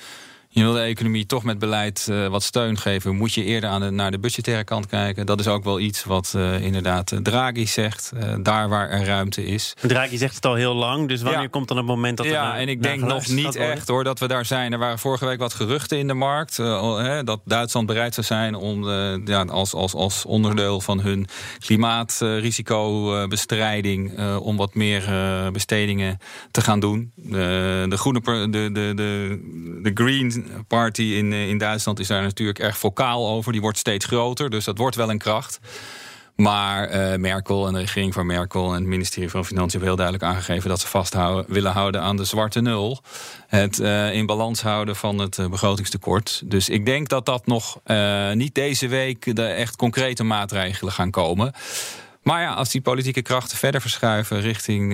je 0.57 0.63
wil 0.63 0.73
de 0.73 0.81
economie 0.81 1.27
toch 1.27 1.45
met 1.45 1.59
beleid 1.59 2.07
uh, 2.11 2.27
wat 2.27 2.43
steun 2.43 2.79
geven, 2.79 3.17
moet 3.17 3.35
je 3.35 3.45
eerder 3.45 3.71
aan 3.71 3.81
de, 3.81 3.91
naar 3.91 4.11
de 4.11 4.19
budgettaire 4.19 4.65
kant 4.65 4.87
kijken. 4.87 5.27
Dat 5.27 5.41
is 5.41 5.49
ook 5.49 5.65
wel 5.65 5.81
iets 5.81 6.05
wat 6.05 6.33
uh, 6.37 6.61
inderdaad 6.61 7.13
Draghi 7.23 7.67
zegt, 7.67 8.13
uh, 8.15 8.35
daar 8.41 8.69
waar 8.69 8.91
er 8.91 9.05
ruimte 9.05 9.45
is. 9.45 9.75
Draghi 9.81 10.17
zegt 10.17 10.35
het 10.35 10.47
al 10.47 10.55
heel 10.55 10.75
lang, 10.75 11.09
dus 11.09 11.23
wanneer 11.23 11.43
ja. 11.43 11.49
komt 11.49 11.69
dan 11.69 11.77
het 11.77 11.87
moment 11.87 12.17
dat 12.17 12.27
Ja, 12.27 12.55
er 12.55 12.61
en 12.61 12.69
ik 12.69 12.83
denk 12.83 13.03
nog 13.03 13.29
niet 13.29 13.55
echt 13.55 13.89
hoor 13.89 14.05
dat 14.05 14.19
we 14.19 14.29
daar 14.29 14.45
zijn. 14.45 14.73
Er 14.73 14.79
waren 14.79 14.99
vorige 14.99 15.27
week 15.27 15.39
wat 15.39 15.55
geruchten 15.55 15.99
in 15.99 16.07
de 16.07 16.15
markt 16.15 16.57
hè, 16.57 17.25
dat 17.25 17.41
Duitsland 17.45 17.87
bereid 17.87 18.15
zou 18.15 18.27
zijn 18.27 18.55
om 18.55 18.91
ja, 19.25 19.43
als, 19.43 19.75
als, 19.75 19.95
als 19.95 20.25
onderdeel 20.25 20.81
van 20.81 21.01
hun 21.01 21.27
klimaatrisicobestrijding 21.59 24.19
om 24.39 24.57
wat 24.57 24.75
meer 24.75 25.05
bestedingen 25.53 26.19
te 26.51 26.61
gaan 26.61 26.81
doen. 26.81 27.13
de 27.15 27.87
groene, 27.91 28.21
de, 28.51 28.71
de, 28.73 28.93
de, 28.95 29.41
de 29.83 29.91
green 29.95 30.46
Party 30.69 31.03
in, 31.03 31.33
in 31.33 31.59
Duitsland 31.59 31.99
is 31.99 32.07
daar 32.07 32.23
natuurlijk 32.23 32.59
erg 32.59 32.79
vocaal 32.79 33.29
over. 33.29 33.53
Die 33.53 33.61
wordt 33.61 33.79
steeds 33.79 34.05
groter, 34.05 34.51
dus 34.51 34.65
dat 34.65 34.79
wordt 34.79 34.97
wel 34.97 35.11
een 35.11 35.19
kracht. 35.19 35.59
Maar 36.37 37.11
uh, 37.13 37.19
Merkel 37.19 37.67
en 37.67 37.73
de 37.73 37.79
regering 37.79 38.15
van 38.15 38.27
Merkel 38.27 38.69
en 38.69 38.75
het 38.75 38.85
ministerie 38.85 39.31
van 39.31 39.45
Financiën 39.45 39.71
hebben 39.71 39.89
heel 39.89 39.97
duidelijk 39.97 40.27
aangegeven 40.27 40.69
dat 40.69 40.81
ze 40.81 40.87
vast 40.87 41.17
willen 41.47 41.73
houden 41.73 42.03
aan 42.03 42.17
de 42.17 42.25
zwarte 42.25 42.61
nul. 42.61 43.03
Het 43.47 43.79
uh, 43.79 44.13
in 44.13 44.27
balans 44.27 44.63
houden 44.63 44.97
van 44.97 45.19
het 45.19 45.39
begrotingstekort. 45.51 46.43
Dus 46.45 46.69
ik 46.69 46.87
denk 46.87 47.09
dat 47.09 47.27
dat 47.27 47.47
nog 47.47 47.81
niet 48.35 48.55
deze 48.55 48.89
week 48.89 49.37
de 49.37 49.47
echt 49.47 49.77
concrete 49.77 50.25
maatregelen 50.25 50.93
gaan 50.93 51.11
komen. 51.11 51.53
Maar 52.23 52.43
ja, 52.43 52.53
als 52.53 52.71
die 52.71 52.81
politieke 52.81 53.23
krachten 53.23 53.59
verder 53.59 53.81
verschuiven 53.81 54.41
richting 54.41 54.91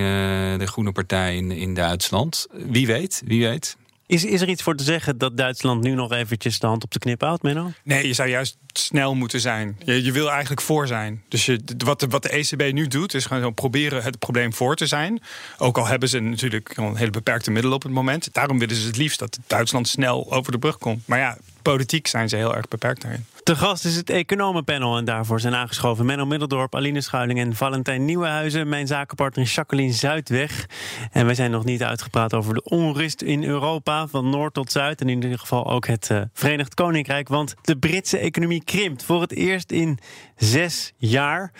de 0.58 0.66
Groene 0.66 0.92
Partij 0.92 1.36
in, 1.36 1.50
in 1.50 1.74
Duitsland, 1.74 2.46
wie 2.50 2.86
weet, 2.86 3.22
wie 3.24 3.48
weet. 3.48 3.76
Is, 4.12 4.24
is 4.24 4.40
er 4.40 4.48
iets 4.48 4.62
voor 4.62 4.74
te 4.74 4.84
zeggen 4.84 5.18
dat 5.18 5.36
Duitsland 5.36 5.82
nu 5.82 5.94
nog 5.94 6.12
eventjes 6.12 6.58
de 6.58 6.66
hand 6.66 6.84
op 6.84 6.90
de 6.90 6.98
knip 6.98 7.20
houdt, 7.20 7.42
Menno? 7.42 7.70
Nee, 7.84 8.06
je 8.06 8.12
zou 8.12 8.28
juist 8.28 8.56
snel 8.72 9.14
moeten 9.14 9.40
zijn. 9.40 9.76
Je, 9.84 10.02
je 10.02 10.12
wil 10.12 10.30
eigenlijk 10.30 10.60
voor 10.60 10.86
zijn. 10.86 11.22
Dus 11.28 11.50
wat, 11.78 12.00
de, 12.00 12.06
wat 12.06 12.22
de 12.22 12.28
ECB 12.28 12.72
nu 12.72 12.86
doet, 12.86 13.14
is 13.14 13.26
gewoon 13.26 13.54
proberen 13.54 14.02
het 14.02 14.18
probleem 14.18 14.52
voor 14.52 14.76
te 14.76 14.86
zijn. 14.86 15.22
Ook 15.58 15.78
al 15.78 15.86
hebben 15.86 16.08
ze 16.08 16.18
natuurlijk 16.18 16.76
een 16.76 16.96
hele 16.96 17.10
beperkte 17.10 17.50
middelen 17.50 17.76
op 17.76 17.82
het 17.82 17.92
moment. 17.92 18.28
Daarom 18.32 18.58
willen 18.58 18.76
ze 18.76 18.86
het 18.86 18.96
liefst 18.96 19.18
dat 19.18 19.38
Duitsland 19.46 19.88
snel 19.88 20.32
over 20.32 20.52
de 20.52 20.58
brug 20.58 20.78
komt. 20.78 21.06
Maar 21.06 21.18
ja, 21.18 21.38
politiek 21.62 22.06
zijn 22.06 22.28
ze 22.28 22.36
heel 22.36 22.56
erg 22.56 22.68
beperkt 22.68 23.02
daarin. 23.02 23.24
Te 23.42 23.56
gast 23.56 23.84
is 23.84 23.96
het 23.96 24.10
economenpanel 24.10 24.96
en 24.96 25.04
daarvoor 25.04 25.40
zijn 25.40 25.54
aangeschoven 25.54 26.06
Menno 26.06 26.26
Middeldorp, 26.26 26.74
Aline 26.74 27.00
Schuiling 27.00 27.38
en 27.38 27.54
Valentijn 27.56 28.04
Nieuwenhuizen. 28.04 28.68
Mijn 28.68 28.86
zakenpartner 28.86 29.46
Jacqueline 29.46 29.92
Zuidweg. 29.92 30.66
En 31.12 31.26
wij 31.26 31.34
zijn 31.34 31.50
nog 31.50 31.64
niet 31.64 31.82
uitgepraat 31.82 32.34
over 32.34 32.54
de 32.54 32.62
onrust 32.62 33.22
in 33.22 33.44
Europa, 33.44 34.06
van 34.06 34.30
noord 34.30 34.54
tot 34.54 34.72
zuid. 34.72 35.00
En 35.00 35.08
in 35.08 35.22
ieder 35.22 35.38
geval 35.38 35.70
ook 35.70 35.86
het 35.86 36.08
uh, 36.12 36.20
Verenigd 36.32 36.74
Koninkrijk, 36.74 37.28
want 37.28 37.54
de 37.62 37.76
Britse 37.76 38.18
economie 38.18 38.64
krimpt 38.64 39.04
voor 39.04 39.20
het 39.20 39.32
eerst 39.32 39.70
in 39.70 39.98
zes 40.36 40.92
jaar. 40.96 41.52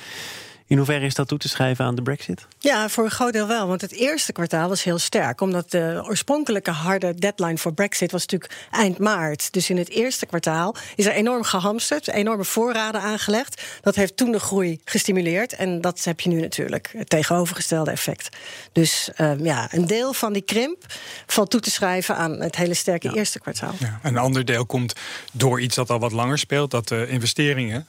In 0.72 0.78
hoeverre 0.78 1.06
is 1.06 1.14
dat 1.14 1.28
toe 1.28 1.38
te 1.38 1.48
schrijven 1.48 1.84
aan 1.84 1.94
de 1.94 2.02
Brexit? 2.02 2.46
Ja, 2.58 2.88
voor 2.88 3.04
een 3.04 3.10
groot 3.10 3.32
deel 3.32 3.46
wel. 3.46 3.66
Want 3.66 3.80
het 3.80 3.92
eerste 3.92 4.32
kwartaal 4.32 4.68
was 4.68 4.82
heel 4.82 4.98
sterk. 4.98 5.40
Omdat 5.40 5.70
de 5.70 6.02
oorspronkelijke 6.06 6.70
harde 6.70 7.14
deadline 7.14 7.58
voor 7.58 7.74
Brexit 7.74 8.12
was 8.12 8.20
natuurlijk 8.20 8.66
eind 8.70 8.98
maart. 8.98 9.52
Dus 9.52 9.70
in 9.70 9.76
het 9.76 9.88
eerste 9.88 10.26
kwartaal 10.26 10.76
is 10.96 11.06
er 11.06 11.12
enorm 11.12 11.42
gehamsterd, 11.42 12.08
enorme 12.08 12.44
voorraden 12.44 13.00
aangelegd. 13.00 13.62
Dat 13.80 13.94
heeft 13.94 14.16
toen 14.16 14.32
de 14.32 14.40
groei 14.40 14.80
gestimuleerd. 14.84 15.52
En 15.52 15.80
dat 15.80 16.04
heb 16.04 16.20
je 16.20 16.28
nu 16.28 16.40
natuurlijk, 16.40 16.92
het 16.96 17.08
tegenovergestelde 17.08 17.90
effect. 17.90 18.36
Dus 18.72 19.10
um, 19.18 19.44
ja, 19.44 19.68
een 19.72 19.86
deel 19.86 20.12
van 20.12 20.32
die 20.32 20.42
krimp 20.42 20.84
valt 21.26 21.50
toe 21.50 21.60
te 21.60 21.70
schrijven 21.70 22.16
aan 22.16 22.40
het 22.40 22.56
hele 22.56 22.74
sterke 22.74 23.08
ja. 23.08 23.14
eerste 23.14 23.40
kwartaal. 23.40 23.74
Ja, 23.78 23.98
een 24.02 24.18
ander 24.18 24.44
deel 24.44 24.66
komt 24.66 24.92
door 25.32 25.60
iets 25.60 25.74
dat 25.74 25.90
al 25.90 25.98
wat 25.98 26.12
langer 26.12 26.38
speelt, 26.38 26.70
dat 26.70 26.88
de 26.88 27.06
investeringen. 27.08 27.88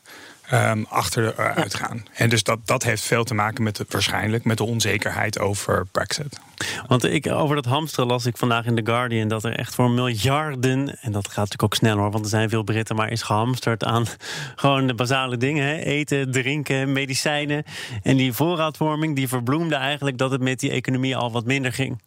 Um, 0.54 0.86
achteruit 0.90 1.76
gaan. 1.76 2.06
En 2.14 2.30
dus 2.30 2.44
dat, 2.44 2.60
dat 2.66 2.84
heeft 2.84 3.04
veel 3.04 3.24
te 3.24 3.34
maken 3.34 3.64
met 3.64 3.76
de, 3.76 3.86
waarschijnlijk 3.90 4.44
met 4.44 4.58
de 4.58 4.64
onzekerheid 4.64 5.40
over 5.40 5.86
Brexit. 5.92 6.40
Want 6.88 7.04
ik, 7.04 7.32
over 7.32 7.56
dat 7.56 7.66
hamsteren 7.66 8.08
las 8.08 8.26
ik 8.26 8.38
vandaag 8.38 8.66
in 8.66 8.76
The 8.76 8.82
Guardian 8.86 9.28
dat 9.28 9.44
er 9.44 9.56
echt 9.56 9.76
voor 9.76 9.92
miljarden, 9.92 10.98
en 11.02 11.12
dat 11.12 11.28
gaat 11.28 11.36
natuurlijk 11.36 11.64
ook 11.64 11.76
snel 11.76 11.98
hoor, 11.98 12.12
want 12.12 12.24
er 12.24 12.30
zijn 12.30 12.50
veel 12.50 12.64
Britten, 12.64 12.96
maar 12.96 13.12
is 13.12 13.22
gehamsterd 13.22 13.84
aan 13.84 14.06
gewoon 14.56 14.88
de 14.88 14.94
basale 14.94 15.38
dingen: 15.38 15.68
hè? 15.68 15.76
eten, 15.76 16.32
drinken, 16.32 16.92
medicijnen. 16.92 17.64
En 18.04 18.18
die 18.18 18.34
voorraadvorming 18.34 19.16
die 19.16 19.28
verbloemde 19.28 19.76
eigenlijk 19.76 20.18
dat 20.18 20.32
het 20.32 20.42
met 20.42 20.60
die 20.60 20.72
economie 20.72 21.16
al 21.16 21.32
wat 21.32 21.46
minder 21.46 21.74
ging. 21.74 22.00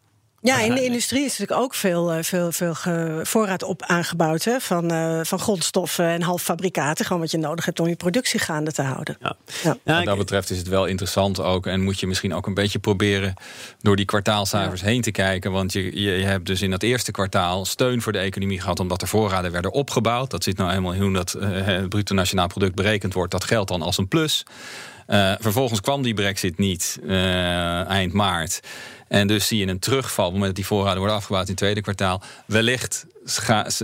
Ja, 0.47 0.61
in 0.61 0.75
de 0.75 0.85
industrie 0.85 1.25
is 1.25 1.38
natuurlijk 1.38 1.61
ook 1.61 1.75
veel, 1.75 2.23
veel, 2.23 2.53
veel 2.53 2.75
voorraad 3.23 3.62
op 3.62 3.83
aangebouwd 3.83 4.45
hè, 4.45 4.61
van, 4.61 4.93
uh, 4.93 5.21
van 5.23 5.38
grondstoffen 5.38 6.07
en 6.07 6.23
halffabrikaten. 6.23 7.05
Gewoon 7.05 7.23
wat 7.23 7.31
je 7.31 7.38
nodig 7.38 7.65
hebt 7.65 7.81
om 7.81 7.88
je 7.88 7.97
productie 7.97 8.41
gaande 8.41 8.73
te 8.73 8.83
houden. 8.83 9.17
Ja. 9.21 9.37
Ja. 9.62 9.76
Ja, 9.85 9.97
wat 9.97 10.05
dat 10.05 10.19
betreft 10.19 10.50
is 10.50 10.59
het 10.59 10.69
wel 10.69 10.87
interessant 10.87 11.41
ook. 11.41 11.67
En 11.67 11.83
moet 11.83 12.00
je 12.00 12.07
misschien 12.07 12.35
ook 12.35 12.47
een 12.47 12.55
beetje 12.55 12.79
proberen 12.79 13.35
door 13.81 13.97
die 13.97 14.05
kwartaalcijfers 14.05 14.81
heen 14.81 15.00
te 15.00 15.11
kijken. 15.11 15.53
Want 15.53 15.73
je, 15.73 15.85
je, 15.85 16.11
je, 16.11 16.25
hebt 16.25 16.47
dus 16.47 16.62
in 16.62 16.71
dat 16.71 16.83
eerste 16.83 17.11
kwartaal 17.11 17.65
steun 17.65 18.03
voor 18.03 18.12
de 18.12 18.19
economie 18.19 18.61
gehad. 18.61 18.81
omdat 18.81 19.03
er 19.03 19.09
voorraden 19.09 19.53
werden 19.53 19.73
opgebouwd. 19.73 20.31
Dat 20.31 20.45
zit 20.45 20.57
nou 20.57 20.73
eenmaal 20.73 20.93
in 20.93 21.03
hoe 21.03 21.12
dat 21.12 21.37
uh, 21.38 21.67
het 21.67 21.88
bruto 21.88 22.15
nationaal 22.15 22.47
product 22.47 22.75
berekend 22.75 23.15
wordt. 23.15 23.33
Dat 23.33 23.45
geldt 23.45 23.69
dan 23.69 23.83
als 23.83 23.99
een 23.99 24.09
plus. 24.09 24.45
Uh, 25.09 25.33
vervolgens 25.39 25.81
kwam 25.81 26.03
die 26.03 26.15
brexit 26.15 26.59
niet 26.59 26.99
eind 27.87 28.13
maart. 28.13 28.61
En 29.09 29.27
dus 29.27 29.47
zie 29.47 29.59
je 29.59 29.67
een 29.67 29.79
terugval 29.79 30.25
op 30.25 30.33
het 30.33 30.41
moment 30.41 30.57
dat 30.57 30.67
die 30.67 30.77
voorraden 30.77 30.99
worden 30.99 31.17
afgebouwd 31.17 31.45
in 31.45 31.51
het 31.51 31.59
tweede 31.59 31.81
kwartaal. 31.81 32.23
Wellicht 32.47 33.07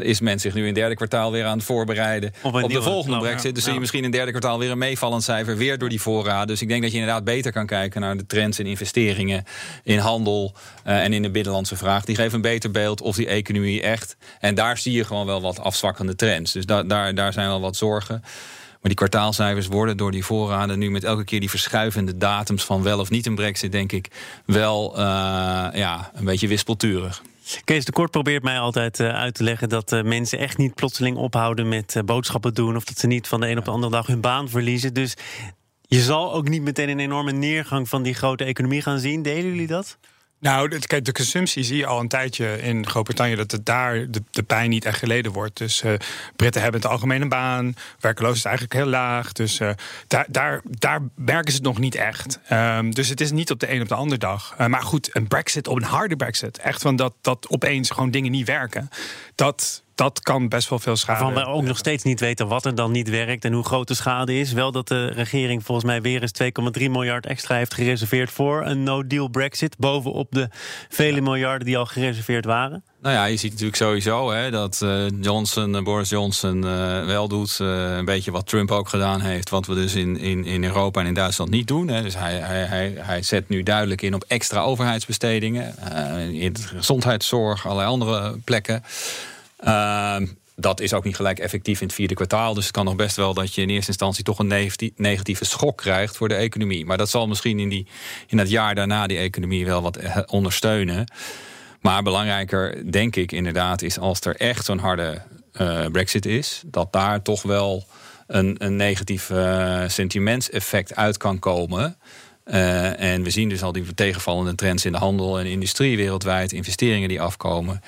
is 0.00 0.21
men 0.21 0.41
zich 0.41 0.55
nu 0.55 0.61
in 0.61 0.67
het 0.67 0.75
derde 0.75 0.95
kwartaal 0.95 1.33
weer 1.33 1.45
aan 1.45 1.57
het 1.57 1.67
voorbereiden 1.67 2.33
op, 2.43 2.52
de 2.71 2.83
volgende 2.83 3.19
brexit. 3.19 3.45
Ja. 3.45 3.52
Dus 3.52 3.64
zie 3.64 3.73
je 3.73 3.81
misschien 3.81 3.99
in 3.99 4.05
het 4.05 4.14
derde 4.14 4.31
kwartaal 4.31 4.59
weer 4.59 4.71
een 4.71 4.79
meevallend 4.79 5.23
cijfer, 5.23 5.57
weer 5.57 5.79
door 5.79 5.88
die 5.88 6.00
voorraden. 6.00 6.47
Dus 6.47 6.62
ik 6.62 6.69
denk 6.69 6.83
dat 6.83 6.93
je 6.93 6.99
inderdaad 6.99 7.25
beter 7.25 7.52
kan 7.52 7.67
kijken 7.67 8.00
naar 8.00 8.17
de 8.17 8.26
trends 8.26 8.59
in 8.59 8.67
investeringen, 8.67 9.45
in 9.83 9.99
handel 9.99 10.55
uh, 10.87 11.05
en 11.05 11.12
in 11.12 11.23
de 11.23 11.31
binnenlandse 11.31 11.76
vraag. 11.76 12.05
Die 12.05 12.17
geven 12.17 12.35
een 12.35 12.41
beter 12.41 12.71
beeld 12.71 13.00
of 13.00 13.17
die 13.17 13.26
economie 13.26 13.83
echt. 13.83 14.17
En 14.41 14.55
daar 14.55 14.79
zie 14.79 14.93
je 14.93 15.05
gewoon 15.05 15.26
wel 15.26 15.41
wat 15.41 15.59
afzwakkende 15.59 16.14
trends. 16.14 16.52
Dus 16.52 16.67
da 16.67 16.83
daar, 16.83 17.14
daar 17.14 17.33
zijn 17.33 17.49
wel 17.49 17.61
wat 17.61 17.76
zorgen. 17.76 18.23
Maar 18.82 18.90
die 18.90 18.94
kwartaalcijfers 18.94 19.66
worden 19.66 19.96
door 19.96 20.10
die 20.10 20.24
voorraden 20.24 20.78
nu 20.78 20.90
met 20.90 21.04
elke 21.04 21.24
keer 21.24 21.40
die 21.40 21.50
verschuivende 21.50 22.16
datums 22.16 22.64
van 22.64 22.82
wel 22.82 22.98
of 22.98 23.10
niet 23.10 23.26
een 23.26 23.34
brexit, 23.34 23.72
denk 23.72 23.92
ik, 23.92 24.08
wel 24.46 24.92
uh, 24.92 24.98
ja, 25.72 26.10
een 26.14 26.24
beetje 26.24 26.48
wispelturig. 26.48 27.22
Kees 27.64 27.84
de 27.84 27.92
Kort 27.92 28.10
probeert 28.10 28.42
mij 28.42 28.58
altijd 28.58 29.00
uh, 29.00 29.08
uit 29.08 29.34
te 29.34 29.44
leggen 29.44 29.68
dat 29.68 29.92
uh, 29.92 30.02
mensen 30.02 30.38
echt 30.38 30.58
niet 30.58 30.74
plotseling 30.74 31.16
ophouden 31.16 31.68
met 31.68 32.02
boodschappen 32.04 32.54
doen. 32.54 32.76
Of 32.76 32.84
dat 32.84 32.98
ze 32.98 33.06
niet 33.06 33.28
van 33.28 33.40
de 33.40 33.48
een 33.48 33.58
op 33.58 33.64
de 33.64 33.70
andere 33.70 33.92
dag 33.92 34.06
hun 34.06 34.20
baan 34.20 34.48
verliezen. 34.48 34.94
Dus 34.94 35.16
je 35.82 36.00
zal 36.00 36.34
ook 36.34 36.48
niet 36.48 36.62
meteen 36.62 36.88
een 36.88 37.00
enorme 37.00 37.32
neergang 37.32 37.88
van 37.88 38.02
die 38.02 38.14
grote 38.14 38.44
economie 38.44 38.82
gaan 38.82 38.98
zien. 38.98 39.22
Delen 39.22 39.50
jullie 39.50 39.66
dat? 39.66 39.98
Nou, 40.42 40.78
kijk, 40.78 41.04
de 41.04 41.12
consumptie 41.12 41.62
zie 41.62 41.76
je 41.76 41.87
al 41.87 42.00
een 42.00 42.08
tijdje 42.08 42.62
in 42.62 42.87
Groot-Brittannië 42.87 43.34
dat 43.34 43.50
het 43.50 43.66
daar 43.66 44.11
de, 44.30 44.42
pijn 44.42 44.70
niet 44.70 44.84
echt 44.84 44.99
geleden 44.99 45.32
wordt. 45.32 45.56
Dus 45.56 45.82
uh, 45.82 45.92
Britten 46.37 46.62
hebben 46.62 46.80
het 46.80 46.90
algemeen 46.90 47.22
een 47.22 47.28
baan, 47.28 47.75
werkloosheid 48.00 48.37
is 48.37 48.44
eigenlijk 48.44 48.75
heel 48.75 48.87
laag. 48.87 49.32
Dus 49.32 49.61
uh, 49.61 49.70
daar, 50.06 50.26
daar, 50.28 50.61
daar 50.78 51.00
merken 51.14 51.52
ze 51.52 51.56
het 51.56 51.66
nog 51.66 51.78
niet 51.78 51.94
echt. 51.94 52.40
Um, 52.52 52.94
dus 52.94 53.08
het 53.08 53.20
is 53.20 53.30
niet 53.30 53.50
op 53.50 53.61
de 53.61 53.72
een 53.72 53.82
op 53.82 53.88
de 53.88 53.94
andere 53.94 54.18
dag. 54.18 54.54
Uh, 54.61 54.66
maar 54.66 54.82
goed, 54.82 55.11
een 55.12 55.28
Brexit 55.28 55.68
op 55.68 55.76
een 55.76 55.82
harde 55.82 56.16
Brexit, 56.16 56.58
echt 56.58 56.82
van 56.82 56.96
dat, 56.96 57.14
dat 57.20 57.49
opeens 57.49 57.90
gewoon 57.90 58.11
dingen 58.11 58.30
niet 58.30 58.46
werken. 58.46 58.88
Dat, 59.34 59.81
dat 59.94 60.20
kan 60.20 60.49
best 60.49 60.68
wel 60.68 60.78
veel 60.78 60.96
schade. 60.96 61.25
Waarvan 61.25 61.44
we 61.44 61.50
ook 61.50 61.62
nog 61.62 61.78
steeds 61.78 62.04
niet 62.04 62.20
weten 62.20 62.49
wat 62.49 62.64
er 62.64 62.75
dan 62.75 62.90
niet 62.90 63.08
werkt 63.08 63.44
en 63.44 63.52
hoe 63.52 63.64
groot 63.64 63.88
de 63.88 63.94
schade 63.94 64.38
is. 64.38 64.52
Wel 64.52 64.72
dat 64.72 64.88
de 64.88 65.06
regering 65.06 65.64
volgens 65.64 65.87
mij 65.87 66.02
weer 66.02 66.22
eens 66.22 66.78
2,3 66.78 66.90
miljard 66.90 67.26
extra 67.26 67.56
heeft 67.56 67.75
gereserveerd 67.75 68.30
voor 68.30 68.66
een 68.66 68.82
no-deal 68.82 69.28
Brexit. 69.28 69.78
Bovenop 69.78 70.26
de 70.30 70.49
vele 70.88 71.20
miljarden 71.20 71.66
die 71.66 71.78
al 71.78 71.87
gereserveerd 71.87 72.44
waren. 72.44 72.84
Nou 73.02 73.14
ja, 73.14 73.25
je 73.25 73.37
ziet 73.37 73.50
natuurlijk 73.50 73.76
sowieso 73.76 74.30
hè, 74.30 74.50
dat 74.50 74.80
uh, 74.84 75.06
Johnson, 75.20 75.84
Boris 75.84 76.08
Johnson 76.08 76.64
uh, 76.64 77.04
wel 77.04 77.28
doet. 77.28 77.58
Uh, 77.61 77.96
een 77.96 78.04
beetje 78.04 78.30
wat 78.30 78.46
Trump 78.46 78.70
ook 78.70 78.88
gedaan 78.88 79.20
heeft. 79.20 79.50
Wat 79.50 79.66
we 79.66 79.75
dus 79.75 79.94
in, 79.94 80.16
in, 80.16 80.44
in 80.44 80.64
Europa 80.64 81.00
en 81.00 81.06
in 81.06 81.14
Duitsland 81.14 81.50
niet 81.50 81.68
doen. 81.68 81.88
Hè. 81.88 82.02
Dus 82.02 82.16
hij, 82.16 82.34
hij, 82.34 82.64
hij, 82.64 82.94
hij 82.96 83.22
zet 83.22 83.49
nu 83.49 83.62
duidelijk 83.62 84.02
in 84.02 84.14
op 84.14 84.25
extra 84.26 84.61
overheidsbestedingen. 84.61 85.75
in 86.32 86.52
de 86.52 86.62
gezondheidszorg, 86.62 87.66
allerlei 87.66 87.88
andere 87.88 88.38
plekken. 88.44 88.82
Uh, 89.62 90.16
dat 90.57 90.81
is 90.81 90.92
ook 90.92 91.04
niet 91.04 91.16
gelijk 91.16 91.38
effectief 91.38 91.81
in 91.81 91.87
het 91.87 91.97
vierde 91.97 92.14
kwartaal. 92.14 92.54
Dus 92.54 92.64
het 92.64 92.73
kan 92.73 92.85
nog 92.85 92.97
best 92.97 93.16
wel 93.16 93.35
dat 93.35 93.54
je 93.54 93.62
in 93.62 93.71
eerste 93.71 93.88
instantie 93.88 94.25
toch 94.25 94.38
een 94.38 94.71
negatieve 94.97 95.45
schok 95.45 95.76
krijgt 95.76 96.16
voor 96.16 96.28
de 96.28 96.35
economie. 96.35 96.85
Maar 96.85 96.99
dat 96.99 97.11
zal 97.11 97.28
misschien 97.28 97.59
in, 97.59 97.69
die, 97.69 97.87
in 98.26 98.38
het 98.38 98.50
jaar 98.50 98.75
daarna 98.75 99.07
die 99.07 99.19
economie 99.19 99.64
wel 99.64 99.83
wat 99.83 99.97
eh, 99.97 100.19
ondersteunen. 100.26 101.12
Maar 101.81 102.02
belangrijker, 102.02 102.90
denk 102.90 103.16
ik 103.16 103.33
inderdaad, 103.33 103.83
is 103.83 103.99
als 103.99 104.21
er 104.21 104.37
echt 104.37 104.64
zo'n 104.64 104.78
harde 104.78 105.23
uh, 105.61 105.87
brexit 105.87 106.26
is, 106.26 106.62
dat 106.66 106.92
daar 106.92 107.23
toch 107.23 107.42
wel 107.42 107.87
een, 108.26 108.54
een 108.59 108.76
negatief 108.76 109.31
uh, 109.31 109.83
sentimentseffect 109.87 110.97
uit 110.97 111.16
kan 111.16 111.38
komen. 111.38 111.97
En 112.45 113.23
we 113.23 113.31
zien 113.31 113.49
dus 113.49 113.62
al 113.62 113.73
die 113.73 113.95
tegenvallende 113.95 114.54
trends 114.54 114.85
in 114.85 114.92
de 114.92 114.99
handel 114.99 115.38
en 115.38 115.47
industrie 115.47 115.97
wereldwijd, 115.97 116.52
investeringen 116.52 117.09
die 117.09 117.21
afkomen. 117.21 117.81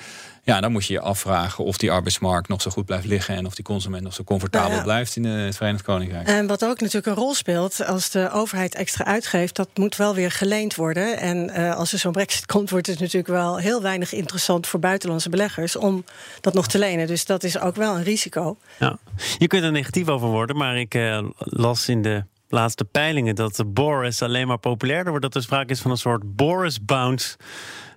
Ja, 0.45 0.61
dan 0.61 0.71
moet 0.71 0.85
je 0.85 0.93
je 0.93 0.99
afvragen 0.99 1.63
of 1.63 1.77
die 1.77 1.91
arbeidsmarkt 1.91 2.47
nog 2.47 2.61
zo 2.61 2.71
goed 2.71 2.85
blijft 2.85 3.05
liggen 3.05 3.35
en 3.35 3.45
of 3.45 3.55
die 3.55 3.63
consument 3.63 4.03
nog 4.03 4.13
zo 4.13 4.23
comfortabel 4.23 4.67
nou 4.67 4.77
ja. 4.77 4.83
blijft 4.83 5.15
in 5.15 5.23
het 5.23 5.55
Verenigd 5.55 5.83
Koninkrijk. 5.83 6.27
En 6.27 6.47
wat 6.47 6.65
ook 6.65 6.79
natuurlijk 6.79 7.05
een 7.05 7.23
rol 7.23 7.33
speelt, 7.33 7.85
als 7.85 8.09
de 8.09 8.29
overheid 8.31 8.75
extra 8.75 9.05
uitgeeft, 9.05 9.55
dat 9.55 9.69
moet 9.75 9.95
wel 9.95 10.15
weer 10.15 10.31
geleend 10.31 10.75
worden. 10.75 11.17
En 11.17 11.51
uh, 11.59 11.75
als 11.75 11.93
er 11.93 11.99
zo'n 11.99 12.11
brexit 12.11 12.45
komt, 12.53 12.69
wordt 12.69 12.87
het 12.87 12.99
natuurlijk 12.99 13.27
wel 13.27 13.57
heel 13.57 13.81
weinig 13.81 14.13
interessant 14.13 14.67
voor 14.67 14.79
buitenlandse 14.79 15.29
beleggers 15.29 15.75
om 15.75 16.03
dat 16.41 16.53
nog 16.53 16.67
te 16.67 16.79
lenen. 16.79 17.07
Dus 17.07 17.25
dat 17.25 17.43
is 17.43 17.59
ook 17.59 17.75
wel 17.75 17.95
een 17.95 18.03
risico. 18.03 18.57
Ja. 18.79 18.97
Je 19.37 19.47
kunt 19.47 19.63
er 19.63 19.71
negatief 19.71 20.07
over 20.07 20.27
worden, 20.27 20.57
maar 20.57 20.77
ik 20.77 20.95
uh, 20.95 21.23
las 21.37 21.89
in 21.89 22.01
de 22.01 22.23
laatste 22.49 22.85
peilingen 22.85 23.35
dat 23.35 23.55
de 23.55 23.65
Boris 23.65 24.21
alleen 24.21 24.47
maar 24.47 24.57
populairder 24.57 25.09
wordt. 25.09 25.25
Dat 25.25 25.35
er 25.35 25.41
sprake 25.41 25.71
is 25.71 25.79
van 25.79 25.91
een 25.91 25.97
soort 25.97 26.35
Boris 26.35 26.85
bounce 26.85 27.35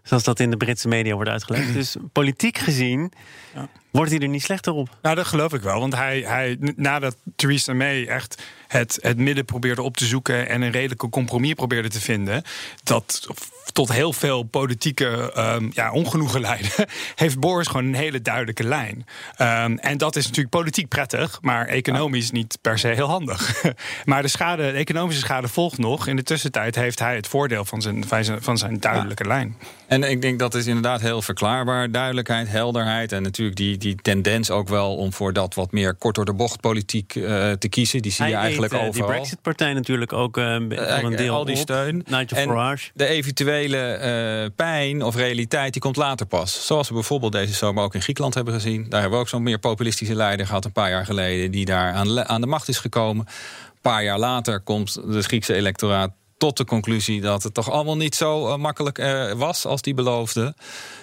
Zoals 0.08 0.24
dat 0.24 0.40
in 0.40 0.50
de 0.50 0.56
Britse 0.56 0.88
media 0.88 1.14
wordt 1.14 1.30
uitgelegd. 1.30 1.72
Dus 1.78 1.96
politiek 2.12 2.58
gezien 2.58 3.12
ja. 3.54 3.68
Wordt 3.90 4.10
hij 4.10 4.20
er 4.20 4.28
niet 4.28 4.42
slechter 4.42 4.72
op. 4.72 4.96
Nou, 5.02 5.14
dat 5.14 5.26
geloof 5.26 5.52
ik 5.52 5.62
wel. 5.62 5.80
Want 5.80 5.94
hij, 5.94 6.20
hij, 6.20 6.56
nadat 6.76 7.16
Theresa 7.36 7.72
May 7.72 8.06
echt 8.06 8.42
het, 8.68 8.98
het 9.00 9.18
midden 9.18 9.44
probeerde 9.44 9.82
op 9.82 9.96
te 9.96 10.06
zoeken 10.06 10.48
en 10.48 10.62
een 10.62 10.70
redelijke 10.70 11.08
compromis 11.08 11.54
probeerde 11.54 11.88
te 11.88 12.00
vinden, 12.00 12.42
dat 12.82 13.28
tot 13.72 13.92
heel 13.92 14.12
veel 14.12 14.42
politieke 14.42 15.32
um, 15.36 15.70
ja, 15.74 15.92
ongenoegen 15.92 16.40
leidde, 16.40 16.88
heeft 17.14 17.40
Boris 17.40 17.66
gewoon 17.66 17.86
een 17.86 17.94
hele 17.94 18.22
duidelijke 18.22 18.64
lijn. 18.64 19.06
Um, 19.40 19.78
en 19.78 19.98
dat 19.98 20.16
is 20.16 20.24
natuurlijk 20.24 20.54
politiek 20.54 20.88
prettig, 20.88 21.38
maar 21.40 21.66
economisch 21.66 22.30
niet 22.30 22.58
per 22.60 22.78
se 22.78 22.88
heel 22.88 23.08
handig. 23.08 23.62
maar 24.04 24.22
de, 24.22 24.28
schade, 24.28 24.62
de 24.62 24.78
economische 24.78 25.20
schade 25.20 25.48
volgt 25.48 25.78
nog. 25.78 26.06
In 26.06 26.16
de 26.16 26.22
tussentijd 26.22 26.74
heeft 26.74 26.98
hij 26.98 27.16
het 27.16 27.26
voordeel 27.26 27.64
van 27.64 27.82
zijn, 27.82 28.04
van 28.40 28.58
zijn 28.58 28.80
duidelijke 28.80 29.22
ja. 29.22 29.28
lijn. 29.28 29.56
En 29.86 30.02
ik 30.02 30.22
denk 30.22 30.38
dat 30.38 30.54
is 30.54 30.66
inderdaad 30.66 31.00
heel 31.00 31.22
verklaarbaar. 31.22 31.90
Duidelijkheid, 31.90 32.48
helderheid 32.48 33.12
en 33.12 33.22
natuurlijk 33.22 33.56
die, 33.56 33.77
die 33.78 33.94
tendens 34.02 34.50
ook 34.50 34.68
wel 34.68 34.96
om 34.96 35.12
voor 35.12 35.32
dat 35.32 35.54
wat 35.54 35.72
meer 35.72 35.94
kort 35.94 36.14
door 36.14 36.24
de 36.24 36.34
bocht 36.34 36.60
politiek 36.60 37.14
uh, 37.14 37.52
te 37.52 37.68
kiezen. 37.68 38.02
Die 38.02 38.12
zie 38.12 38.26
je 38.26 38.34
eigenlijk 38.34 38.72
eet, 38.72 38.80
uh, 38.80 38.86
overal. 38.86 39.06
Die 39.06 39.16
Brexit-partij 39.16 39.72
natuurlijk 39.72 40.12
ook 40.12 40.36
uh, 40.36 40.44
een 40.44 41.16
deel 41.16 41.34
Al 41.34 41.44
die 41.44 41.54
op. 41.54 41.60
steun. 41.60 42.04
Nigel 42.06 42.36
en 42.36 42.48
Farage. 42.48 42.90
de 42.94 43.06
eventuele 43.06 44.52
pijn 44.56 45.02
of 45.02 45.16
realiteit 45.16 45.72
die 45.72 45.82
komt 45.82 45.96
later 45.96 46.26
pas. 46.26 46.66
Zoals 46.66 46.88
we 46.88 46.94
bijvoorbeeld 46.94 47.32
deze 47.32 47.54
zomer 47.54 47.82
ook 47.82 47.94
in 47.94 48.02
Griekenland 48.02 48.34
hebben 48.34 48.54
gezien. 48.54 48.86
Daar 48.88 49.00
hebben 49.00 49.18
we 49.18 49.24
ook 49.24 49.30
zo'n 49.30 49.42
meer 49.42 49.58
populistische 49.58 50.14
leider 50.14 50.46
gehad 50.46 50.64
een 50.64 50.72
paar 50.72 50.90
jaar 50.90 51.04
geleden. 51.04 51.50
Die 51.50 51.64
daar 51.64 51.92
aan, 51.92 52.28
aan 52.28 52.40
de 52.40 52.46
macht 52.46 52.68
is 52.68 52.78
gekomen. 52.78 53.26
Een 53.26 53.80
paar 53.80 54.04
jaar 54.04 54.18
later 54.18 54.60
komt 54.60 54.94
het 55.08 55.24
Griekse 55.24 55.54
electoraat 55.54 56.10
tot 56.38 56.56
de 56.56 56.64
conclusie 56.64 57.20
dat 57.20 57.42
het 57.42 57.54
toch 57.54 57.70
allemaal 57.70 57.96
niet 57.96 58.14
zo 58.14 58.48
uh, 58.48 58.56
makkelijk 58.56 58.98
uh, 58.98 59.32
was 59.32 59.66
als 59.66 59.82
die 59.82 59.94
beloofde. 59.94 60.54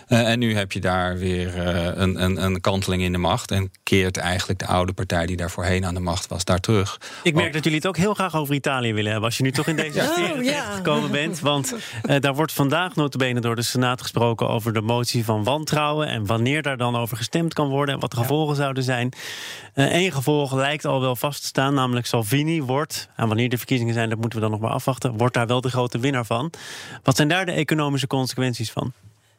Uh, 0.08 0.30
en 0.30 0.39
nu 0.39 0.56
heb 0.56 0.71
je 0.71 0.80
daar 0.80 1.17
weer 1.17 1.58
een, 1.98 2.24
een, 2.24 2.43
een, 2.43 2.62
kanteling 2.62 3.02
in 3.02 3.12
de 3.12 3.17
macht. 3.17 3.52
En 3.52 3.71
keert 3.84 4.17
eigenlijk 4.17 4.60
de 4.60 4.65
oude 4.65 4.93
partij 4.93 5.26
die 5.26 5.38
daar 5.38 5.52
voorheen 5.52 5.86
aan 5.86 5.93
de 5.93 6.00
macht 6.00 6.28
was, 6.28 6.43
daar 6.45 6.60
terug. 6.60 7.00
Ik 7.24 7.34
merk 7.34 7.54
dat 7.54 7.63
jullie 7.63 7.80
het 7.80 7.88
ook 7.88 7.98
heel 7.98 8.13
graag 8.13 8.36
over 8.36 8.56
Italië 8.56 8.93
willen 8.93 9.12
hebben. 9.12 9.30
Als 9.30 9.38
je 9.38 9.43
nu 9.43 9.52
toch 9.52 9.67
in 9.67 9.76
deze 9.76 10.00
sfeer 10.13 10.34
oh, 10.34 10.43
ja. 10.43 10.63
gekomen 10.76 11.12
bent. 11.12 11.39
Want 11.39 11.76
daar 12.19 12.36
wordt 12.36 12.52
vandaag 12.52 12.95
notabene 12.95 13.39
door 13.39 13.56
de 13.56 13.62
Senaat 13.62 14.02
gesproken 14.02 14.50
over 14.50 14.74
de 14.74 14.82
motie 14.82 15.26
van 15.26 15.43
wantrouwen. 15.43 16.08
En 16.08 16.26
wanneer 16.26 16.62
daar 16.62 16.78
dan 16.78 16.95
over 16.95 17.17
gestemd 17.17 17.54
kan 17.54 17.67
worden. 17.67 17.95
En 17.95 18.02
wat 18.02 18.12
de 18.12 18.17
gevolgen 18.17 18.56
ja. 18.56 18.62
zouden 18.62 18.84
zijn. 18.84 19.13
Eén 19.74 20.12
gevolg 20.12 20.54
lijkt 20.54 20.86
al 20.86 21.02
wel 21.02 21.15
vast 21.15 21.41
te 21.41 21.48
staan. 21.48 21.74
Namelijk 21.74 22.06
Salvini 22.06 22.62
wordt, 22.62 23.10
en 23.15 23.28
wanneer 23.28 23.50
de 23.50 23.58
verkiezingen 23.58 23.93
zijn, 23.93 24.10
dat 24.10 24.19
moeten 24.19 24.39
we 24.39 24.43
dan 24.43 24.54
nog 24.54 24.62
maar 24.62 24.76
afwachten 24.76 25.17
wordt 25.25 25.39
daar 25.39 25.47
wel 25.47 25.61
de 25.61 25.69
grote 25.69 25.99
winnaar 25.99 26.25
van. 26.25 26.51
Wat 27.03 27.15
zijn 27.15 27.27
daar 27.27 27.45
de 27.45 27.51
economische 27.51 28.07
consequenties 28.07 28.71
van? 28.71 28.93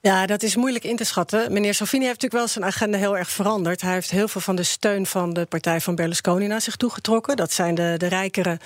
Ja, 0.07 0.27
dat 0.27 0.43
is 0.43 0.57
moeilijk 0.57 0.85
in 0.85 0.97
te 0.97 1.05
schatten. 1.05 1.53
Meneer 1.53 1.75
Salvini 1.75 2.05
heeft 2.05 2.23
natuurlijk 2.23 2.43
wel 2.43 2.53
zijn 2.53 2.65
agenda 2.65 2.99
heel 2.99 3.17
erg 3.17 3.31
veranderd. 3.31 3.81
Hij 3.81 3.93
heeft 3.93 4.11
heel 4.11 4.29
veel 4.29 4.41
van 4.41 4.57
de 4.57 4.63
steun 4.63 5.07
van 5.07 5.33
de 5.33 5.45
partij 5.45 5.81
van 5.81 5.95
Berlusconi 5.95 6.47
naar 6.47 6.61
zich 6.61 6.77
toegetrokken. 6.77 7.37
Dat 7.37 7.53
zijn 7.53 7.75
de, 7.75 7.95
de 7.97 8.07
rijkere 8.07 8.59